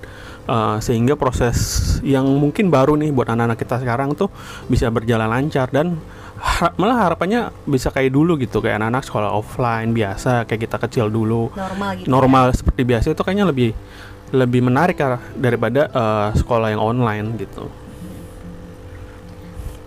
eh, 0.47 0.77
sehingga 0.83 1.15
proses 1.15 1.57
yang 2.03 2.27
mungkin 2.27 2.69
baru 2.69 2.99
nih 2.99 3.11
buat 3.15 3.31
anak-anak 3.31 3.59
kita 3.59 3.81
sekarang 3.83 4.15
tuh 4.15 4.29
bisa 4.67 4.91
berjalan 4.91 5.31
lancar 5.31 5.71
dan 5.71 5.99
har- 6.43 6.75
malah 6.75 7.07
harapannya 7.11 7.55
bisa 7.65 7.95
kayak 7.95 8.11
dulu 8.11 8.35
gitu 8.39 8.59
kayak 8.59 8.83
anak-anak 8.83 9.05
sekolah 9.07 9.31
offline 9.31 9.95
biasa 9.95 10.45
kayak 10.45 10.67
kita 10.67 10.77
kecil 10.83 11.07
dulu 11.07 11.51
normal 11.55 11.91
gitu 11.99 12.07
normal 12.11 12.45
seperti 12.51 12.83
biasa 12.83 13.07
itu 13.15 13.23
kayaknya 13.23 13.47
lebih 13.47 13.71
lebih 14.33 14.65
menarik 14.65 14.97
ya 14.97 15.21
daripada 15.37 15.93
eh, 15.93 16.29
sekolah 16.41 16.73
yang 16.73 16.83
online 16.83 17.37
gitu. 17.37 17.82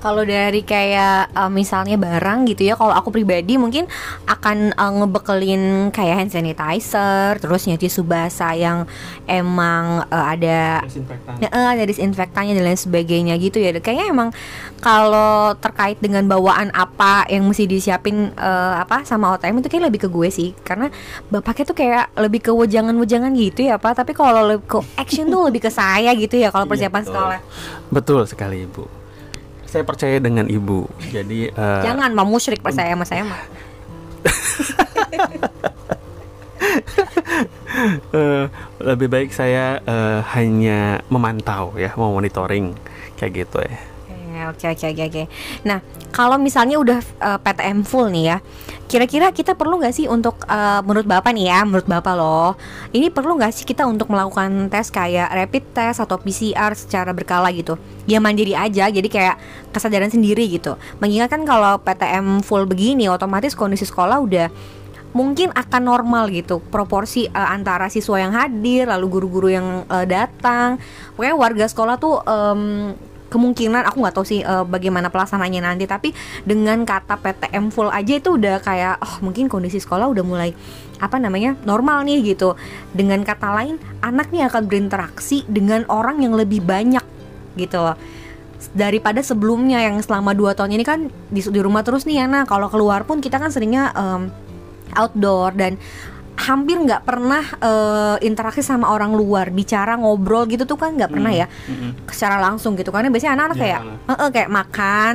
Kalau 0.05 0.21
dari 0.21 0.62
kayak 0.62 1.33
uh, 1.33 1.50
misalnya 1.50 1.97
barang 1.97 2.45
gitu 2.53 2.69
ya, 2.69 2.77
kalau 2.77 2.93
aku 2.93 3.09
pribadi 3.09 3.57
mungkin 3.57 3.89
akan 4.29 4.77
uh, 4.77 4.93
ngebekelin 5.01 5.89
kayak 5.89 6.21
hand 6.21 6.29
sanitizer, 6.29 7.41
terus 7.41 7.65
nyuci 7.65 7.89
tisu 7.89 8.05
basah 8.05 8.53
yang 8.53 8.85
emang 9.25 10.05
uh, 10.13 10.25
ada 10.29 10.85
Ya, 11.41 11.50
eh, 11.51 11.67
ada 11.75 11.83
disinfektannya 11.83 12.55
dan 12.55 12.63
lain 12.63 12.79
sebagainya 12.79 13.33
gitu 13.41 13.59
ya. 13.59 13.74
Kayaknya 13.75 14.13
emang 14.13 14.29
kalau 14.79 15.57
terkait 15.57 15.97
dengan 16.00 16.24
bawaan 16.29 16.69
apa 16.71 17.25
yang 17.27 17.43
mesti 17.50 17.65
disiapin 17.65 18.31
eh, 18.35 18.74
apa 18.77 19.03
sama 19.03 19.33
OTM 19.35 19.59
itu 19.59 19.69
kayak 19.74 19.85
lebih 19.91 20.05
ke 20.05 20.09
gue 20.09 20.29
sih. 20.29 20.53
Karena 20.62 20.88
bapaknya 21.33 21.65
tuh 21.67 21.77
kayak 21.77 22.05
lebih 22.15 22.45
ke 22.45 22.51
wejangan-wejangan 22.53 23.31
gitu 23.35 23.67
ya, 23.67 23.81
Pak. 23.81 24.05
Tapi 24.05 24.12
kalau 24.13 24.45
lebih 24.45 24.67
ke 24.69 24.79
action 24.95 25.27
tuh 25.27 25.50
lebih 25.50 25.65
ke 25.65 25.71
saya 25.74 26.13
gitu 26.15 26.38
ya 26.38 26.53
kalau 26.53 26.69
persiapan 26.69 27.01
betul. 27.03 27.12
sekolah. 27.12 27.39
Betul 27.91 28.21
sekali 28.29 28.63
ibu. 28.63 29.04
Saya 29.75 29.84
percaya 29.84 30.24
dengan 30.24 30.48
ibu. 30.48 30.88
Jadi 31.12 31.51
eh, 31.51 31.82
Jangan 31.84 32.15
mau 32.15 32.24
musyrik 32.24 32.63
percaya 32.63 32.96
sama 32.96 33.03
saya 33.03 33.27
mah. 33.27 33.36
eh, 38.15 38.48
lebih 38.79 39.12
baik 39.12 39.36
saya 39.36 39.84
eh, 39.84 40.24
hanya 40.32 41.03
memantau 41.12 41.75
ya, 41.75 41.91
mau 42.00 42.15
monitoring 42.15 42.72
kayak 43.20 43.44
gitu 43.44 43.67
ya. 43.67 43.75
Oke 44.51 44.69
oke 44.69 44.85
oke 44.91 45.03
oke. 45.09 45.23
Nah 45.65 45.79
kalau 46.15 46.39
misalnya 46.39 46.79
udah 46.79 46.99
eh, 47.01 47.39
PTM 47.43 47.83
full 47.83 48.07
nih 48.07 48.23
ya, 48.31 48.37
kira-kira 48.87 49.35
kita 49.35 49.57
perlu 49.57 49.81
nggak 49.81 49.95
sih 49.95 50.05
untuk 50.07 50.39
eh, 50.47 50.81
menurut 50.85 51.03
bapak 51.03 51.35
nih 51.35 51.51
ya, 51.51 51.59
menurut 51.67 51.87
bapak 51.89 52.13
loh, 52.15 52.55
ini 52.95 53.11
perlu 53.11 53.35
nggak 53.35 53.51
sih 53.51 53.65
kita 53.67 53.83
untuk 53.83 54.07
melakukan 54.07 54.71
tes 54.71 54.87
kayak 54.93 55.27
rapid 55.33 55.63
test 55.75 55.99
atau 55.99 56.15
PCR 56.21 56.71
secara 56.77 57.11
berkala 57.11 57.51
gitu? 57.51 57.75
Ya 58.07 58.23
mandiri 58.23 58.55
aja, 58.55 58.87
jadi 58.87 59.07
kayak 59.11 59.35
kesadaran 59.75 60.13
sendiri 60.13 60.47
gitu. 60.47 60.79
Mengingat 61.03 61.33
kan 61.33 61.43
kalau 61.43 61.81
PTM 61.83 62.45
full 62.45 62.63
begini, 62.69 63.11
otomatis 63.11 63.57
kondisi 63.57 63.83
sekolah 63.83 64.21
udah 64.21 64.47
mungkin 65.15 65.55
akan 65.55 65.81
normal 65.87 66.27
gitu 66.27 66.59
proporsi 66.59 67.31
eh, 67.31 67.49
antara 67.55 67.87
siswa 67.87 68.19
yang 68.19 68.35
hadir 68.35 68.91
lalu 68.91 69.07
guru-guru 69.07 69.47
yang 69.47 69.87
eh, 69.87 70.03
datang 70.03 70.75
pokoknya 71.15 71.35
warga 71.39 71.65
sekolah 71.71 71.95
tuh 71.95 72.19
em, 72.27 72.91
kemungkinan 73.29 73.84
aku 73.89 74.05
nggak 74.05 74.15
tahu 74.15 74.25
sih 74.25 74.41
eh, 74.46 74.65
bagaimana 74.65 75.10
pelaksanaannya 75.10 75.62
nanti 75.65 75.86
tapi 75.89 76.13
dengan 76.46 76.86
kata 76.86 77.17
PTM 77.20 77.74
full 77.74 77.89
aja 77.89 78.13
itu 78.17 78.38
udah 78.38 78.62
kayak 78.62 79.01
oh 79.01 79.25
mungkin 79.25 79.50
kondisi 79.50 79.82
sekolah 79.82 80.05
udah 80.10 80.24
mulai 80.24 80.53
apa 81.01 81.20
namanya 81.20 81.60
normal 81.67 82.05
nih 82.08 82.36
gitu. 82.36 82.55
Dengan 82.96 83.25
kata 83.25 83.51
lain 83.51 83.75
anak 84.00 84.32
nih 84.32 84.48
akan 84.48 84.70
berinteraksi 84.70 85.44
dengan 85.50 85.84
orang 85.91 86.22
yang 86.24 86.38
lebih 86.38 86.63
banyak 86.63 87.03
gitu. 87.58 87.82
Loh 87.82 87.98
daripada 88.74 89.22
sebelumnya 89.22 89.84
yang 89.84 90.00
selama 90.01 90.34
dua 90.34 90.58
tahun 90.58 90.74
ini 90.79 90.84
kan 90.88 91.00
di, 91.29 91.41
di 91.44 91.60
rumah 91.62 91.86
terus 91.86 92.08
nih 92.08 92.24
ya 92.24 92.25
nah 92.25 92.44
kalau 92.48 92.72
keluar 92.72 93.05
pun 93.05 93.22
kita 93.22 93.38
kan 93.38 93.53
seringnya 93.53 93.94
em, 93.94 94.32
outdoor 94.96 95.53
dan 95.53 95.77
hampir 96.36 96.77
nggak 96.77 97.08
pernah 97.08 97.44
eh, 97.60 98.18
interaksi 98.27 98.60
sama 98.60 98.92
orang 98.92 99.15
luar. 99.15 99.50
Bicara 99.50 99.96
ngobrol 99.96 100.46
gitu 100.51 100.68
tuh 100.68 100.75
kan 100.75 100.94
nggak 100.94 101.12
pernah 101.12 101.32
ya. 101.32 101.48
Secara 102.12 102.39
langsung 102.44 102.75
gitu 102.75 102.92
karena 102.92 103.08
biasanya 103.08 103.39
anak-anak 103.39 103.58
kayak. 103.58 103.82
"Eh, 103.84 104.13
eh, 104.13 104.30
kayak 104.32 104.50
makan 104.51 105.13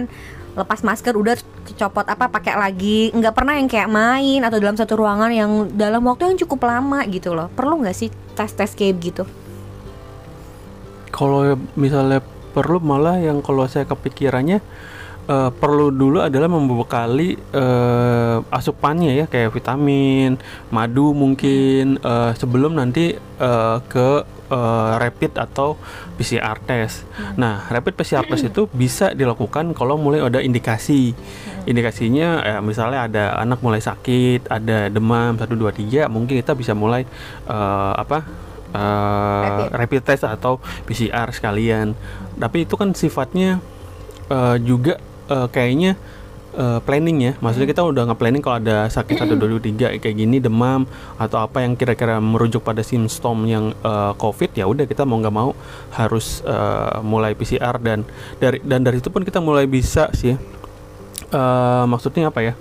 lepas 0.50 0.83
masker 0.83 1.15
udah 1.15 1.39
copot 1.79 2.03
apa 2.03 2.27
pakai 2.27 2.59
lagi. 2.59 3.15
Nggak 3.15 3.35
pernah 3.35 3.55
yang 3.55 3.71
kayak 3.71 3.87
main 3.87 4.43
atau 4.43 4.59
dalam 4.59 4.75
satu 4.75 4.99
ruangan 4.99 5.31
yang 5.31 5.71
dalam 5.79 6.03
waktu 6.03 6.35
yang 6.35 6.39
cukup 6.43 6.67
lama 6.67 7.07
gitu 7.07 7.33
loh. 7.33 7.47
Perlu 7.55 7.87
nggak 7.87 7.97
sih 7.97 8.11
tes 8.35 8.50
tes 8.50 8.75
kayak 8.75 8.95
gitu? 8.99 9.25
Kalau 11.11 11.55
misalnya 11.79 12.23
perlu 12.50 12.83
malah 12.83 13.23
yang 13.23 13.43
kalau 13.47 13.67
saya 13.71 13.87
kepikirannya 13.87 14.59
eh, 15.29 15.50
perlu 15.50 15.93
dulu 15.93 16.23
adalah 16.23 16.49
membekali 16.49 17.37
eh, 17.37 18.37
asupannya 18.49 19.12
ya 19.19 19.27
kayak 19.29 19.53
vitamin, 19.53 20.41
madu 20.73 21.12
mungkin 21.12 21.99
eh, 22.00 22.33
sebelum 22.39 22.79
nanti 22.79 23.17
eh, 23.19 23.79
ke 23.91 24.09
eh, 24.49 24.93
rapid 24.97 25.37
atau 25.37 25.77
PCR 26.17 26.57
test. 26.65 27.05
Nah, 27.37 27.69
rapid 27.69 27.97
PCR 27.97 28.25
test 28.25 28.49
itu 28.49 28.69
bisa 28.71 29.12
dilakukan 29.12 29.73
kalau 29.77 29.97
mulai 29.97 30.21
ada 30.25 30.41
indikasi. 30.41 31.12
Indikasinya 31.69 32.41
eh, 32.45 32.61
misalnya 32.65 33.05
ada 33.09 33.25
anak 33.37 33.61
mulai 33.61 33.81
sakit, 33.85 34.49
ada 34.49 34.89
demam 34.89 35.37
1 35.37 35.45
2 35.45 36.07
3, 36.07 36.09
mungkin 36.09 36.41
kita 36.41 36.57
bisa 36.57 36.73
mulai 36.73 37.05
eh, 37.49 37.93
apa? 37.97 38.25
eh, 38.71 39.43
Rapid. 39.43 39.69
rapid 39.75 40.03
test 40.07 40.25
atau 40.27 40.62
PCR 40.87 41.29
sekalian. 41.35 41.95
Tapi 42.39 42.65
itu 42.65 42.75
kan 42.79 42.95
sifatnya 42.95 43.59
eh, 44.31 44.57
juga 44.62 44.99
eh, 45.30 45.49
kayaknya 45.49 45.94
eh, 46.58 46.80
planning 46.82 47.18
ya. 47.22 47.32
Maksudnya 47.38 47.68
kita 47.70 47.87
udah 47.87 48.10
nge-planning 48.10 48.42
kalau 48.42 48.58
ada 48.58 48.90
sakit 48.90 49.22
1 49.22 49.38
2 49.38 49.62
3 49.62 50.02
kayak 50.02 50.16
gini 50.18 50.42
demam 50.42 50.84
atau 51.16 51.40
apa 51.40 51.62
yang 51.62 51.78
kira-kira 51.78 52.18
merujuk 52.18 52.66
pada 52.66 52.82
simptom 52.82 53.46
yang 53.46 53.70
eh, 53.70 54.12
COVID 54.18 54.50
ya 54.58 54.66
udah 54.66 54.84
kita 54.84 55.06
mau 55.06 55.22
nggak 55.22 55.34
mau 55.34 55.54
harus 55.94 56.42
eh, 56.42 56.99
mulai 57.06 57.38
PCR 57.38 57.78
dan 57.78 58.02
dari 58.42 58.58
dan 58.66 58.82
dari 58.82 58.99
itu 58.99 59.08
pun 59.08 59.22
kita 59.22 59.38
mulai 59.38 59.70
bisa 59.70 60.10
sih 60.12 60.34
eh, 60.34 61.84
maksudnya 61.87 62.34
apa 62.34 62.42
ya 62.42 62.54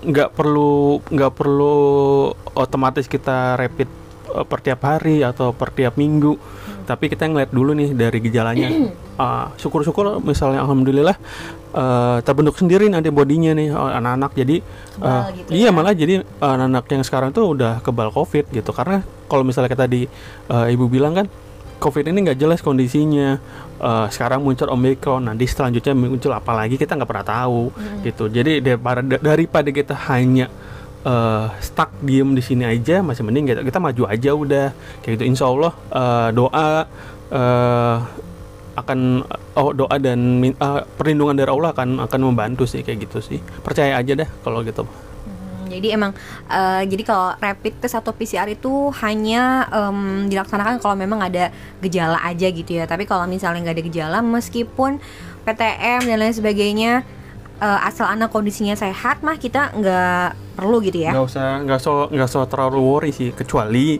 nggak 0.00 0.36
perlu 0.36 1.00
nggak 1.08 1.32
perlu 1.32 1.76
otomatis 2.54 3.08
kita 3.08 3.56
rapid 3.56 3.88
eh, 4.36 4.44
per 4.46 4.58
tiap 4.60 4.80
hari 4.84 5.24
atau 5.24 5.52
per 5.56 5.72
tiap 5.72 5.96
minggu 5.96 6.36
tapi 6.90 7.06
kita 7.06 7.30
ngeliat 7.30 7.54
dulu 7.54 7.70
nih 7.78 7.94
dari 7.94 8.18
gejalanya 8.18 8.70
Ah, 9.20 9.52
syukur-syukur 9.60 10.24
misalnya 10.24 10.64
alhamdulillah 10.64 11.12
eh, 11.76 12.18
terbentuk 12.24 12.56
sendiri 12.56 12.88
nanti 12.88 13.12
bodinya 13.12 13.52
nih 13.52 13.68
oh, 13.68 13.92
anak-anak 13.92 14.32
jadi 14.32 14.64
Kebal 14.64 15.12
eh, 15.12 15.24
gitu 15.36 15.48
iya 15.60 15.68
ya. 15.68 15.76
malah 15.76 15.92
jadi 15.92 16.24
eh, 16.24 16.52
anak-anak 16.56 16.84
yang 16.88 17.04
sekarang 17.04 17.28
tuh 17.36 17.52
udah 17.52 17.84
kebal 17.84 18.08
covid 18.16 18.48
gitu 18.48 18.72
karena 18.72 19.04
kalau 19.28 19.44
misalnya 19.44 19.68
kita 19.68 19.84
tadi 19.84 20.08
eh, 20.48 20.66
ibu 20.72 20.88
bilang 20.88 21.20
kan 21.20 21.28
COVID 21.80 22.12
ini 22.12 22.28
nggak 22.28 22.38
jelas 22.38 22.60
kondisinya. 22.60 23.40
Eh, 23.80 24.06
sekarang 24.12 24.44
muncul 24.44 24.68
Omicron, 24.68 25.24
nanti 25.24 25.48
selanjutnya 25.48 25.96
muncul 25.96 26.28
apa 26.36 26.52
lagi 26.52 26.76
kita 26.76 26.92
nggak 26.92 27.08
pernah 27.08 27.26
tahu 27.26 27.72
gitu. 28.04 28.28
Jadi 28.28 28.60
daripada 28.60 29.00
daripada 29.00 29.72
kita 29.72 29.96
hanya 30.12 30.52
eh, 31.04 31.46
stuck 31.60 31.90
diem 32.04 32.32
di 32.36 32.42
sini 32.44 32.64
aja, 32.68 33.00
masih 33.00 33.24
mending 33.24 33.54
kita, 33.54 33.60
kita 33.64 33.78
maju 33.80 34.02
aja 34.08 34.30
udah 34.32 34.66
kayak 35.00 35.12
gitu. 35.20 35.24
Insya 35.28 35.46
Allah 35.48 35.72
eh, 35.92 36.28
doa 36.36 36.68
eh, 37.30 37.96
akan 38.70 38.98
oh 39.58 39.70
doa 39.74 39.96
dan 40.00 40.18
eh, 40.44 40.80
perlindungan 40.96 41.36
dari 41.36 41.50
Allah 41.50 41.70
akan 41.74 42.06
akan 42.06 42.20
membantu 42.22 42.64
sih 42.64 42.80
kayak 42.80 43.10
gitu 43.10 43.18
sih. 43.20 43.38
Percaya 43.60 43.98
aja 43.98 44.12
dah 44.14 44.28
kalau 44.40 44.62
gitu. 44.64 44.84
Hmm, 44.84 45.68
Jadi 45.68 45.88
emang 45.92 46.12
eh, 46.48 46.82
jadi 46.88 47.02
kalau 47.04 47.36
rapid 47.36 47.82
test 47.82 47.98
atau 47.98 48.14
PCR 48.14 48.48
itu 48.48 48.88
hanya 49.04 49.68
em, 49.68 50.26
dilaksanakan 50.30 50.80
kalau 50.80 50.96
memang 50.96 51.20
ada 51.20 51.52
gejala 51.84 52.18
aja 52.24 52.48
gitu 52.48 52.76
ya. 52.80 52.84
Tapi 52.88 53.04
kalau 53.04 53.28
misalnya 53.28 53.60
nggak 53.68 53.76
ada 53.76 53.84
gejala, 53.84 54.18
meskipun 54.24 55.02
PTM 55.44 56.06
dan 56.06 56.16
lain 56.20 56.34
sebagainya, 56.36 56.92
eh, 57.60 57.80
asal 57.84 58.08
anak 58.08 58.32
kondisinya 58.32 58.74
sehat 58.78 59.20
mah 59.20 59.36
kita 59.36 59.72
nggak 59.76 60.49
perlu 60.60 60.76
gitu 60.84 60.98
ya. 61.00 61.16
nggak 61.16 61.26
usah 61.26 61.48
nggak 61.64 61.80
so 61.80 61.92
nggak 62.12 62.28
so 62.28 62.44
terlalu 62.44 62.80
worry 62.84 63.10
sih 63.10 63.32
kecuali 63.32 63.96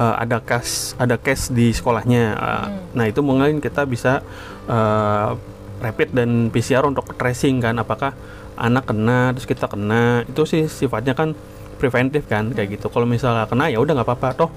uh, 0.00 0.14
ada 0.16 0.40
case 0.40 0.96
ada 0.96 1.20
case 1.20 1.52
di 1.52 1.74
sekolahnya. 1.74 2.24
Uh, 2.38 2.66
nah 2.96 3.04
itu 3.04 3.20
mungkin 3.20 3.60
kita 3.60 3.84
bisa 3.84 4.24
uh, 4.70 5.36
rapid 5.84 6.10
dan 6.16 6.48
PCR 6.48 6.86
untuk 6.86 7.12
tracing 7.14 7.60
kan 7.62 7.76
apakah 7.78 8.16
anak 8.58 8.88
kena 8.88 9.34
terus 9.36 9.46
kita 9.46 9.66
kena. 9.68 10.24
Itu 10.24 10.48
sih 10.48 10.66
sifatnya 10.66 11.14
kan 11.14 11.34
preventif 11.78 12.26
kan 12.26 12.50
kayak 12.50 12.80
gitu. 12.80 12.90
Kalau 12.90 13.06
misalnya 13.06 13.46
kena 13.46 13.70
ya 13.70 13.78
udah 13.78 13.92
nggak 13.94 14.08
apa-apa. 14.08 14.28
Toh 14.34 14.50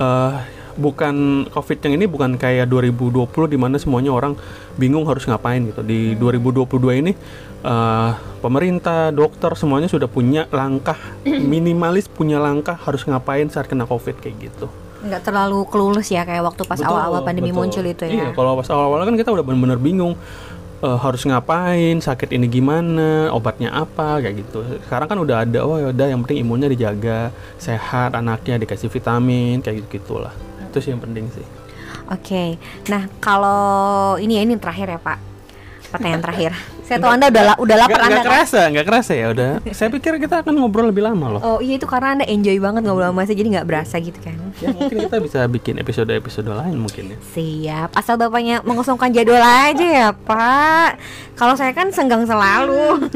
eh, 0.00 0.32
bukan 0.76 1.46
covid 1.50 1.78
yang 1.82 1.94
ini 1.98 2.06
bukan 2.06 2.36
kayak 2.36 2.70
2020 2.70 3.26
di 3.50 3.58
mana 3.58 3.76
semuanya 3.80 4.14
orang 4.14 4.38
bingung 4.76 5.08
harus 5.08 5.26
ngapain 5.26 5.64
gitu 5.66 5.82
di 5.82 6.14
2022 6.18 7.00
ini 7.00 7.12
eh, 7.64 8.10
pemerintah 8.42 9.10
dokter 9.10 9.52
semuanya 9.56 9.88
sudah 9.88 10.06
punya 10.06 10.46
langkah 10.54 10.98
minimalis 11.50 12.06
punya 12.06 12.38
langkah 12.38 12.76
harus 12.76 13.02
ngapain 13.06 13.48
saat 13.48 13.66
kena 13.66 13.88
covid 13.88 14.18
kayak 14.20 14.50
gitu 14.50 14.68
nggak 15.00 15.22
terlalu 15.24 15.64
kelulus 15.64 16.12
ya 16.12 16.28
kayak 16.28 16.44
waktu 16.44 16.62
pas 16.68 16.80
awal-awal 16.84 17.24
pandemi 17.24 17.50
betul. 17.50 17.60
muncul 17.64 17.84
itu 17.88 18.04
ya 18.04 18.12
Iya, 18.12 18.26
kalau 18.36 18.52
pas 18.60 18.68
awal-awal 18.68 19.08
kan 19.08 19.16
kita 19.16 19.32
udah 19.32 19.44
bener-bener 19.44 19.80
bingung 19.80 20.12
eh, 20.84 20.98
harus 21.00 21.24
ngapain, 21.24 21.96
sakit 22.00 22.36
ini 22.36 22.48
gimana, 22.48 23.32
obatnya 23.32 23.72
apa, 23.72 24.20
kayak 24.20 24.44
gitu. 24.44 24.60
Sekarang 24.84 25.08
kan 25.08 25.18
udah 25.20 25.44
ada, 25.44 25.60
oh 25.64 25.76
ya 25.76 25.92
udah 25.92 26.06
yang 26.08 26.20
penting 26.24 26.44
imunnya 26.44 26.68
dijaga, 26.68 27.32
sehat 27.60 28.16
anaknya 28.16 28.60
dikasih 28.60 28.88
vitamin, 28.92 29.60
kayak 29.64 29.84
gitu 29.84 30.00
gitulah. 30.00 30.32
Itu 30.70 30.78
sih 30.78 30.94
yang 30.94 31.02
penting 31.02 31.26
sih. 31.34 31.42
Oke, 32.10 32.58
nah 32.90 33.06
kalau 33.22 34.18
ini 34.18 34.38
ya 34.38 34.42
ini 34.42 34.58
terakhir 34.58 34.86
ya 34.94 34.98
Pak, 34.98 35.18
pertanyaan 35.94 36.22
terakhir. 36.22 36.52
Saya 36.90 36.98
tahu 37.06 37.14
anda 37.14 37.30
udah 37.30 37.54
udah 37.62 37.76
lapar 37.86 38.02
anda 38.02 38.18
nggak 38.18 38.26
kan? 38.26 38.30
kerasa, 38.34 38.60
nggak 38.66 38.86
kerasa 38.90 39.12
ya 39.14 39.26
udah. 39.30 39.50
Saya 39.70 39.94
pikir 39.94 40.18
kita 40.18 40.42
akan 40.42 40.58
ngobrol 40.58 40.90
lebih 40.90 41.06
lama 41.06 41.38
loh. 41.38 41.40
Oh 41.46 41.58
iya 41.62 41.78
itu 41.78 41.86
karena 41.86 42.18
anda 42.18 42.26
enjoy 42.26 42.58
banget 42.58 42.82
ngobrol 42.82 43.14
sama 43.14 43.22
saya 43.30 43.38
jadi 43.38 43.48
nggak 43.54 43.68
berasa 43.70 43.94
gitu 44.02 44.18
kan? 44.18 44.34
Ya 44.58 44.74
mungkin 44.74 45.06
kita 45.06 45.22
bisa 45.22 45.46
bikin 45.46 45.78
episode-episode 45.78 46.50
lain 46.50 46.82
mungkin 46.82 47.14
ya. 47.14 47.18
Siap, 47.30 47.94
asal 47.94 48.18
bapaknya 48.18 48.58
mengosongkan 48.66 49.14
jadwal 49.14 49.38
aja 49.38 49.86
ya 49.86 50.08
Pak. 50.10 50.98
Kalau 51.38 51.54
saya 51.54 51.70
kan 51.70 51.94
senggang 51.94 52.26
selalu. 52.26 53.06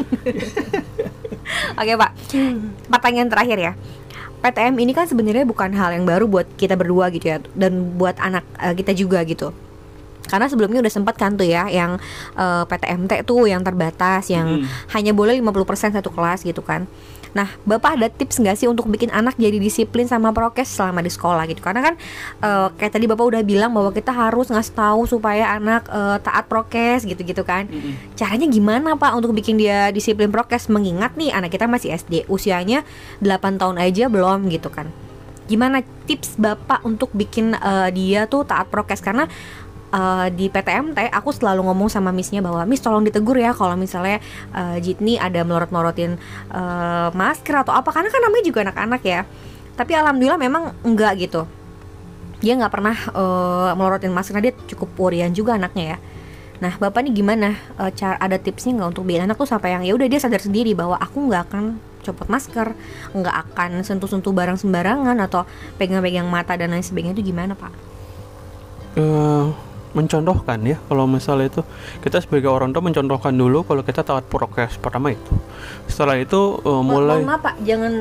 Oke 1.83 1.93
Pak, 1.99 2.11
pertanyaan 2.87 3.27
terakhir 3.27 3.59
ya. 3.59 3.73
PTM 4.45 4.77
ini 4.77 4.93
kan 4.93 5.09
sebenarnya 5.09 5.49
bukan 5.49 5.73
hal 5.73 5.97
yang 5.97 6.05
baru 6.05 6.29
buat 6.29 6.45
kita 6.61 6.77
berdua 6.77 7.09
gitu 7.09 7.33
ya, 7.33 7.41
dan 7.57 7.97
buat 7.97 8.21
anak 8.21 8.45
eh, 8.61 8.77
kita 8.77 8.93
juga 8.93 9.25
gitu. 9.25 9.57
Karena 10.29 10.49
sebelumnya 10.49 10.85
udah 10.85 10.93
sempat 10.93 11.17
kan 11.17 11.37
tuh 11.41 11.49
ya 11.49 11.65
yang 11.73 11.97
eh, 12.37 12.65
PTMT 12.69 13.25
tuh 13.25 13.49
yang 13.49 13.65
terbatas 13.65 14.29
yang 14.29 14.61
Mm. 14.61 14.69
hanya 14.93 15.13
boleh 15.17 15.33
50% 15.41 15.97
satu 15.97 16.13
kelas 16.13 16.45
gitu 16.45 16.61
kan. 16.61 16.85
Nah, 17.35 17.51
Bapak 17.67 17.99
ada 17.99 18.07
tips 18.07 18.39
nggak 18.39 18.57
sih 18.57 18.71
untuk 18.71 18.87
bikin 18.87 19.11
anak 19.11 19.35
jadi 19.35 19.59
disiplin 19.59 20.07
sama 20.07 20.31
prokes 20.31 20.71
selama 20.71 21.03
di 21.03 21.11
sekolah 21.11 21.45
gitu? 21.51 21.61
Karena 21.61 21.83
kan 21.83 21.95
eh, 22.41 22.69
kayak 22.79 22.95
tadi 22.95 23.11
Bapak 23.11 23.27
udah 23.27 23.43
bilang 23.43 23.75
bahwa 23.75 23.91
kita 23.91 24.15
harus 24.15 24.49
ngasih 24.49 24.75
tahu 24.75 25.03
supaya 25.11 25.51
anak 25.59 25.91
eh, 25.91 26.19
taat 26.23 26.47
prokes 26.47 27.03
gitu-gitu 27.05 27.43
kan. 27.43 27.67
Caranya 28.15 28.47
gimana 28.47 28.95
Pak 28.95 29.13
untuk 29.19 29.35
bikin 29.35 29.59
dia 29.59 29.91
disiplin 29.91 30.31
prokes 30.31 30.71
mengingat 30.71 31.19
nih 31.19 31.35
anak 31.35 31.51
kita 31.51 31.67
masih 31.67 31.91
SD, 31.93 32.31
usianya 32.31 32.87
8 33.19 33.59
tahun 33.59 33.77
aja 33.83 34.07
belum 34.07 34.47
gitu 34.49 34.71
kan. 34.71 34.89
Gimana 35.45 35.85
tips 36.09 36.39
Bapak 36.39 36.87
untuk 36.87 37.11
bikin 37.13 37.59
eh, 37.59 37.91
dia 37.91 38.31
tuh 38.31 38.47
taat 38.47 38.71
prokes 38.71 39.03
karena 39.03 39.27
eh, 39.95 40.27
di 40.35 40.51
PTMT 40.51 41.15
aku 41.15 41.31
selalu 41.31 41.71
ngomong 41.71 41.87
sama 41.87 42.11
missnya 42.11 42.43
bahwa 42.43 42.67
miss 42.67 42.83
tolong 42.83 43.07
ditegur 43.07 43.39
ya 43.39 43.55
kalau 43.55 43.79
misalnya 43.79 44.19
eh, 44.51 44.77
Jitni 44.83 45.17
ada 45.17 45.47
melorot-melorotin 45.47 46.19
eh, 46.51 47.09
masker 47.15 47.55
atau 47.63 47.73
apa. 47.73 47.95
Karena 47.95 48.11
kan 48.11 48.21
namanya 48.27 48.45
juga 48.45 48.67
anak-anak 48.67 49.03
ya. 49.07 49.23
Tapi 49.75 49.93
alhamdulillah 49.95 50.39
memang 50.39 50.75
enggak 50.83 51.23
gitu. 51.23 51.47
Dia 52.43 52.59
nggak 52.59 52.73
pernah 52.75 52.97
eh, 52.99 53.71
melorotin 53.79 54.11
masker. 54.11 54.43
Dia 54.43 54.53
cukup 54.75 54.91
purian 54.99 55.31
juga 55.31 55.55
anaknya 55.55 55.97
ya. 55.97 55.99
Nah 56.63 56.73
bapak 56.79 57.07
nih 57.07 57.15
gimana? 57.15 57.59
Eh, 57.79 57.91
cara 57.95 58.19
ada 58.19 58.37
tipsnya 58.39 58.75
nggak 58.79 58.99
untuk 58.99 59.05
bikin 59.07 59.27
anak 59.27 59.39
tuh 59.39 59.49
sampai 59.49 59.75
yang 59.75 59.83
ya 59.83 59.93
udah 59.95 60.07
dia 60.11 60.21
sadar 60.23 60.43
sendiri 60.43 60.75
bahwa 60.75 60.99
aku 60.99 61.31
nggak 61.31 61.43
akan 61.51 61.65
copot 62.05 62.29
masker 62.29 62.77
nggak 63.17 63.37
akan 63.49 63.81
sentuh-sentuh 63.81 64.29
barang 64.29 64.61
sembarangan 64.61 65.17
atau 65.25 65.49
pegang-pegang 65.81 66.29
mata 66.29 66.55
dan 66.55 66.71
lain 66.71 66.85
sebagainya. 66.85 67.17
Itu 67.17 67.25
gimana 67.27 67.57
pak? 67.59 67.73
Eh 68.95 69.47
mencontohkan 69.95 70.59
ya 70.61 70.77
kalau 70.85 71.07
misalnya 71.07 71.49
itu 71.49 71.63
kita 72.03 72.19
sebagai 72.19 72.51
orang 72.51 72.71
tua 72.71 72.83
mencontohkan 72.83 73.31
dulu 73.31 73.63
kalau 73.63 73.81
kita 73.81 74.03
taat 74.03 74.27
prokes 74.27 74.75
pertama 74.77 75.15
itu 75.15 75.33
setelah 75.87 76.19
itu 76.19 76.59
eh, 76.61 76.83
mulai 76.83 77.23
maaf 77.23 77.41
pak, 77.41 77.55
jangan 77.63 77.93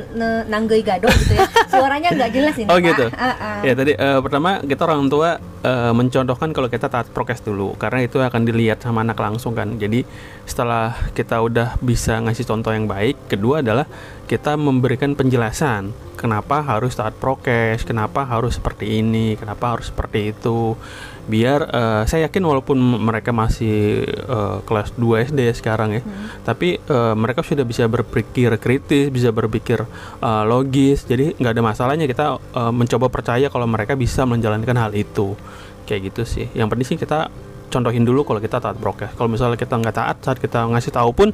nanggoi 0.46 0.82
gado 0.82 1.08
gitu 1.08 1.38
ya. 1.38 1.46
Suaranya 1.70 2.10
nggak 2.12 2.32
jelas 2.32 2.56
ini 2.56 2.68
Oh, 2.68 2.76
pak. 2.76 2.84
gitu. 2.84 3.06
Ah, 3.14 3.26
ah. 3.32 3.58
ya 3.62 3.74
tadi 3.74 3.94
eh, 3.94 4.20
pertama 4.20 4.60
kita 4.60 4.82
orang 4.84 5.06
tua 5.06 5.38
eh, 5.64 5.94
mencontohkan 5.96 6.52
kalau 6.52 6.68
kita 6.68 6.92
taat 6.92 7.10
prokes 7.10 7.42
dulu 7.42 7.74
karena 7.80 8.06
itu 8.06 8.20
akan 8.20 8.44
dilihat 8.44 8.84
sama 8.84 9.02
anak 9.02 9.18
langsung 9.18 9.56
kan. 9.56 9.80
Jadi 9.80 10.04
setelah 10.44 10.94
kita 11.16 11.40
udah 11.40 11.80
bisa 11.80 12.20
ngasih 12.20 12.46
contoh 12.46 12.76
yang 12.76 12.86
baik 12.86 13.32
kedua 13.32 13.64
adalah 13.64 13.88
kita 14.28 14.56
memberikan 14.60 15.16
penjelasan 15.16 15.96
kenapa 16.20 16.64
harus 16.64 16.96
taat 16.96 17.16
prokes 17.20 17.84
kenapa 17.84 18.24
harus 18.24 18.56
seperti 18.56 19.04
ini 19.04 19.40
kenapa 19.40 19.76
harus 19.76 19.90
seperti 19.90 20.36
itu. 20.36 20.76
Biar 21.24 21.72
eh, 21.72 22.04
saya 22.04 22.28
yakin 22.28 22.44
walaupun 22.44 22.76
mereka 22.80 23.32
masih 23.32 24.04
eh, 24.04 24.58
kelas 24.68 24.92
2 25.00 25.32
SD 25.32 25.56
sekarang 25.56 25.96
ya 25.96 26.04
tapi 26.44 26.84
eh, 26.84 27.16
mereka 27.16 27.40
sudah 27.48 27.64
bisa 27.64 27.88
berpikir 27.88 28.52
kritis 28.60 29.08
bisa 29.08 29.32
berpikir 29.32 29.88
eh, 30.20 30.44
logis. 30.44 31.08
Jadi 31.08 31.40
nggak 31.40 31.54
ada 31.56 31.64
masalahnya 31.64 32.06
kita 32.12 32.36
eh, 32.36 32.74
mencoba 32.76 33.08
percaya 33.08 33.48
kalau 33.48 33.68
mereka 33.68 33.96
bisa 33.96 34.28
menjalankan 34.28 34.76
hal 34.76 34.92
itu 34.92 35.36
kayak 35.84 36.14
gitu 36.14 36.24
sih. 36.24 36.46
Yang 36.56 36.68
penting 36.74 36.88
sih 36.88 36.98
kita 37.00 37.30
contohin 37.74 38.06
dulu 38.06 38.22
kalau 38.22 38.38
kita 38.38 38.62
taat 38.62 38.78
prokes 38.78 39.18
kalau 39.18 39.34
misalnya 39.34 39.58
kita 39.58 39.74
nggak 39.82 39.96
taat 39.98 40.18
saat 40.22 40.38
kita 40.38 40.70
ngasih 40.70 40.94
tahu 40.94 41.10
pun 41.10 41.34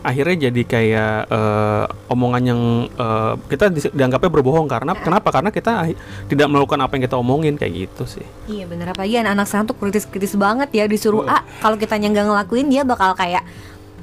akhirnya 0.00 0.48
jadi 0.48 0.62
kayak 0.64 1.16
eh, 1.28 1.84
omongan 2.12 2.42
yang 2.44 2.60
eh, 2.88 3.32
kita 3.48 3.68
dianggapnya 3.92 4.30
berbohong. 4.32 4.68
Karena 4.68 4.96
kenapa? 4.96 5.28
Karena 5.28 5.50
kita 5.52 5.88
tidak 6.28 6.46
melakukan 6.48 6.80
apa 6.80 6.92
yang 6.96 7.04
kita 7.04 7.16
omongin 7.20 7.54
kayak 7.60 7.88
gitu 7.88 8.04
sih. 8.08 8.26
Iya 8.48 8.64
bener. 8.68 8.92
Apalagi 8.92 9.20
anak 9.20 9.46
sekarang 9.48 9.68
tuh 9.68 9.76
kritis-kritis 9.76 10.34
banget 10.36 10.68
ya 10.72 10.84
disuruh 10.88 11.28
A 11.28 11.44
kalau 11.60 11.76
kita 11.76 12.00
nggak 12.00 12.26
ngelakuin 12.26 12.72
dia 12.72 12.82
bakal 12.84 13.12
kayak 13.16 13.44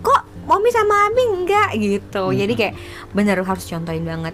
kok 0.05 0.21
Mami 0.47 0.69
sama 0.71 1.11
Abi 1.11 1.23
enggak 1.27 1.69
gitu. 1.75 2.23
Jadi 2.31 2.53
kayak 2.55 2.73
bener 3.11 3.41
harus 3.43 3.65
contohin 3.67 4.05
banget. 4.07 4.31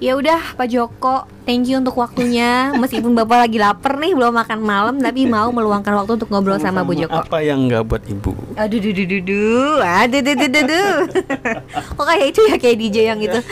Ya 0.00 0.16
udah 0.16 0.56
Pak 0.56 0.64
Joko, 0.72 1.28
thank 1.44 1.68
you 1.68 1.76
untuk 1.76 1.92
waktunya. 2.00 2.72
Meskipun 2.72 3.12
Bapak 3.12 3.44
lagi 3.44 3.60
lapar 3.60 4.00
nih 4.00 4.16
belum 4.16 4.32
makan 4.32 4.64
malam 4.64 4.96
tapi 4.96 5.28
mau 5.28 5.52
meluangkan 5.52 5.92
waktu 5.92 6.16
untuk 6.16 6.32
ngobrol 6.32 6.56
sama 6.56 6.80
Bu 6.88 6.96
Joko. 6.96 7.20
apa 7.20 7.44
yang 7.44 7.68
nggak 7.68 7.84
buat 7.84 8.00
ibu 8.08 8.32
Aduh, 8.56 8.80
duh, 8.80 8.96
duh, 8.96 9.04
duh, 9.04 9.20
duh, 9.20 9.76
aduh, 9.84 10.20
duh, 10.24 10.34
duh, 10.40 10.48
duh, 10.48 10.64
duh. 10.64 10.96
Kok 12.00 12.04
kayak 12.08 12.26
itu 12.32 12.40
ya 12.48 12.56
kayak 12.56 12.76
DJ 12.80 12.96
yang 13.12 13.20
itu. 13.20 13.44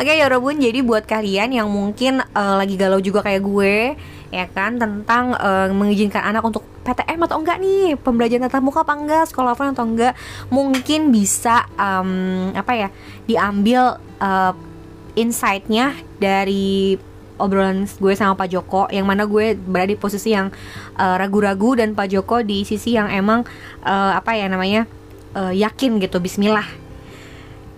Oke, 0.00 0.16
ya 0.16 0.32
Robun. 0.32 0.64
Jadi 0.64 0.80
buat 0.80 1.04
kalian 1.04 1.52
yang 1.52 1.68
mungkin 1.68 2.24
eh, 2.24 2.54
lagi 2.56 2.80
galau 2.80 2.96
juga 2.96 3.20
kayak 3.20 3.44
gue, 3.44 3.92
ya 4.32 4.48
kan, 4.48 4.80
tentang 4.80 5.36
eh, 5.36 5.68
mengizinkan 5.76 6.24
anak 6.24 6.40
untuk 6.40 6.64
PTM 6.88 7.20
atau 7.20 7.36
enggak 7.36 7.60
nih, 7.60 8.00
pembelajaran 8.00 8.48
tatap 8.48 8.64
muka 8.64 8.80
apa 8.80 8.96
enggak, 8.96 9.24
sekolah 9.28 9.52
offline 9.52 9.76
atau 9.76 9.84
enggak, 9.84 10.16
mungkin 10.48 11.12
bisa 11.12 11.68
em, 11.76 12.10
apa 12.56 12.72
ya, 12.80 12.88
diambil 13.28 14.00
eh, 14.24 14.71
insight-nya 15.14 15.96
dari 16.16 16.96
obrolan 17.40 17.88
gue 17.88 18.14
sama 18.14 18.38
Pak 18.38 18.48
Joko 18.54 18.86
yang 18.92 19.08
mana 19.08 19.26
gue 19.26 19.58
berada 19.58 19.90
di 19.90 19.98
posisi 19.98 20.30
yang 20.30 20.52
eh, 20.96 21.16
ragu-ragu 21.18 21.74
dan 21.74 21.98
Pak 21.98 22.06
Joko 22.12 22.40
di 22.44 22.62
sisi 22.62 22.94
yang 22.94 23.10
emang 23.10 23.42
eh, 23.82 24.12
apa 24.14 24.38
ya 24.38 24.46
namanya 24.46 24.86
eh, 25.34 25.52
yakin 25.58 25.98
gitu 25.98 26.22
Bismillah. 26.22 26.66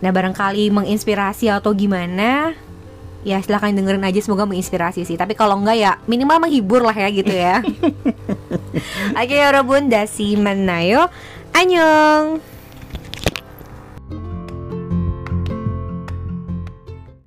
Nah 0.04 0.10
barangkali 0.12 0.68
menginspirasi 0.68 1.48
atau 1.48 1.72
gimana 1.72 2.52
ya 3.24 3.40
silahkan 3.40 3.72
dengerin 3.72 4.04
aja 4.04 4.20
semoga 4.20 4.44
menginspirasi 4.44 5.08
sih. 5.08 5.16
Tapi 5.16 5.32
kalau 5.32 5.56
enggak 5.56 5.80
ya 5.80 5.92
minimal 6.04 6.44
menghibur 6.44 6.84
lah 6.84 6.94
ya 6.94 7.08
gitu 7.08 7.32
ya. 7.32 7.64
Oke 9.20 9.34
ya 9.34 9.48
Robun 9.48 9.88
dasi 9.88 10.36
menayo. 10.36 11.08
Annyeong. 11.56 12.53